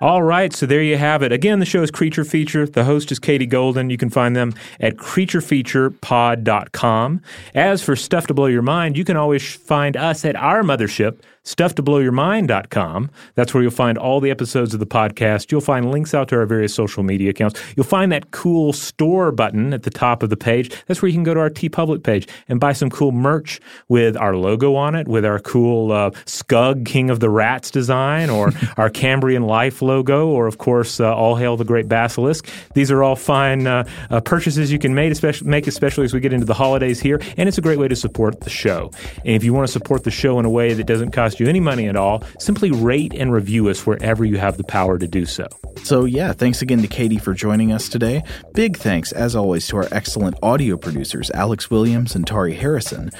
[0.00, 1.30] All right, so there you have it.
[1.30, 2.66] Again, the show is Creature Feature.
[2.66, 3.88] The host is Katie Golden.
[3.88, 7.22] You can find them at creaturefeaturepod.com.
[7.54, 11.20] As for Stuff to Blow Your Mind, you can always find us at our mothership,
[11.44, 13.10] stufftoblowyourmind.com.
[13.34, 15.50] That's where you'll find all the episodes of the podcast.
[15.50, 17.60] You'll find links out to our various social media accounts.
[17.76, 20.70] You'll find that cool store button at the top of the page.
[20.86, 24.16] That's where you can go to our TeePublic page and buy some cool merch with
[24.16, 28.52] our logo on it, with our cool uh, Scug King of the Rats design, or
[28.76, 32.48] our Cambrian Life logo, or of course, uh, All Hail the Great Basilisk.
[32.74, 36.20] These are all fine uh, uh purchases you can make especially, make, especially as we
[36.20, 38.90] get into the holidays here, and it's a great way to support the show.
[39.18, 41.40] And if you want to support the show in a way that doesn't cost cost
[41.40, 42.22] you any money at all.
[42.38, 45.46] Simply rate and review us wherever you have the power to do so.
[45.82, 48.22] So, yeah, thanks again to Katie for joining us today.
[48.52, 53.10] Big thanks, as always, to our excellent audio producers, Alex Williams and Tari Harrison.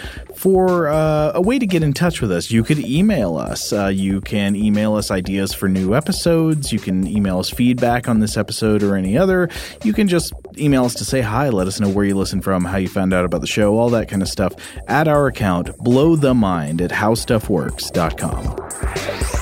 [0.42, 3.72] For uh, a way to get in touch with us, you could email us.
[3.72, 6.72] Uh, you can email us ideas for new episodes.
[6.72, 9.48] You can email us feedback on this episode or any other.
[9.84, 12.64] You can just email us to say hi, let us know where you listen from,
[12.64, 14.52] how you found out about the show, all that kind of stuff
[14.88, 19.41] at our account, blow the mind at howstuffworks.com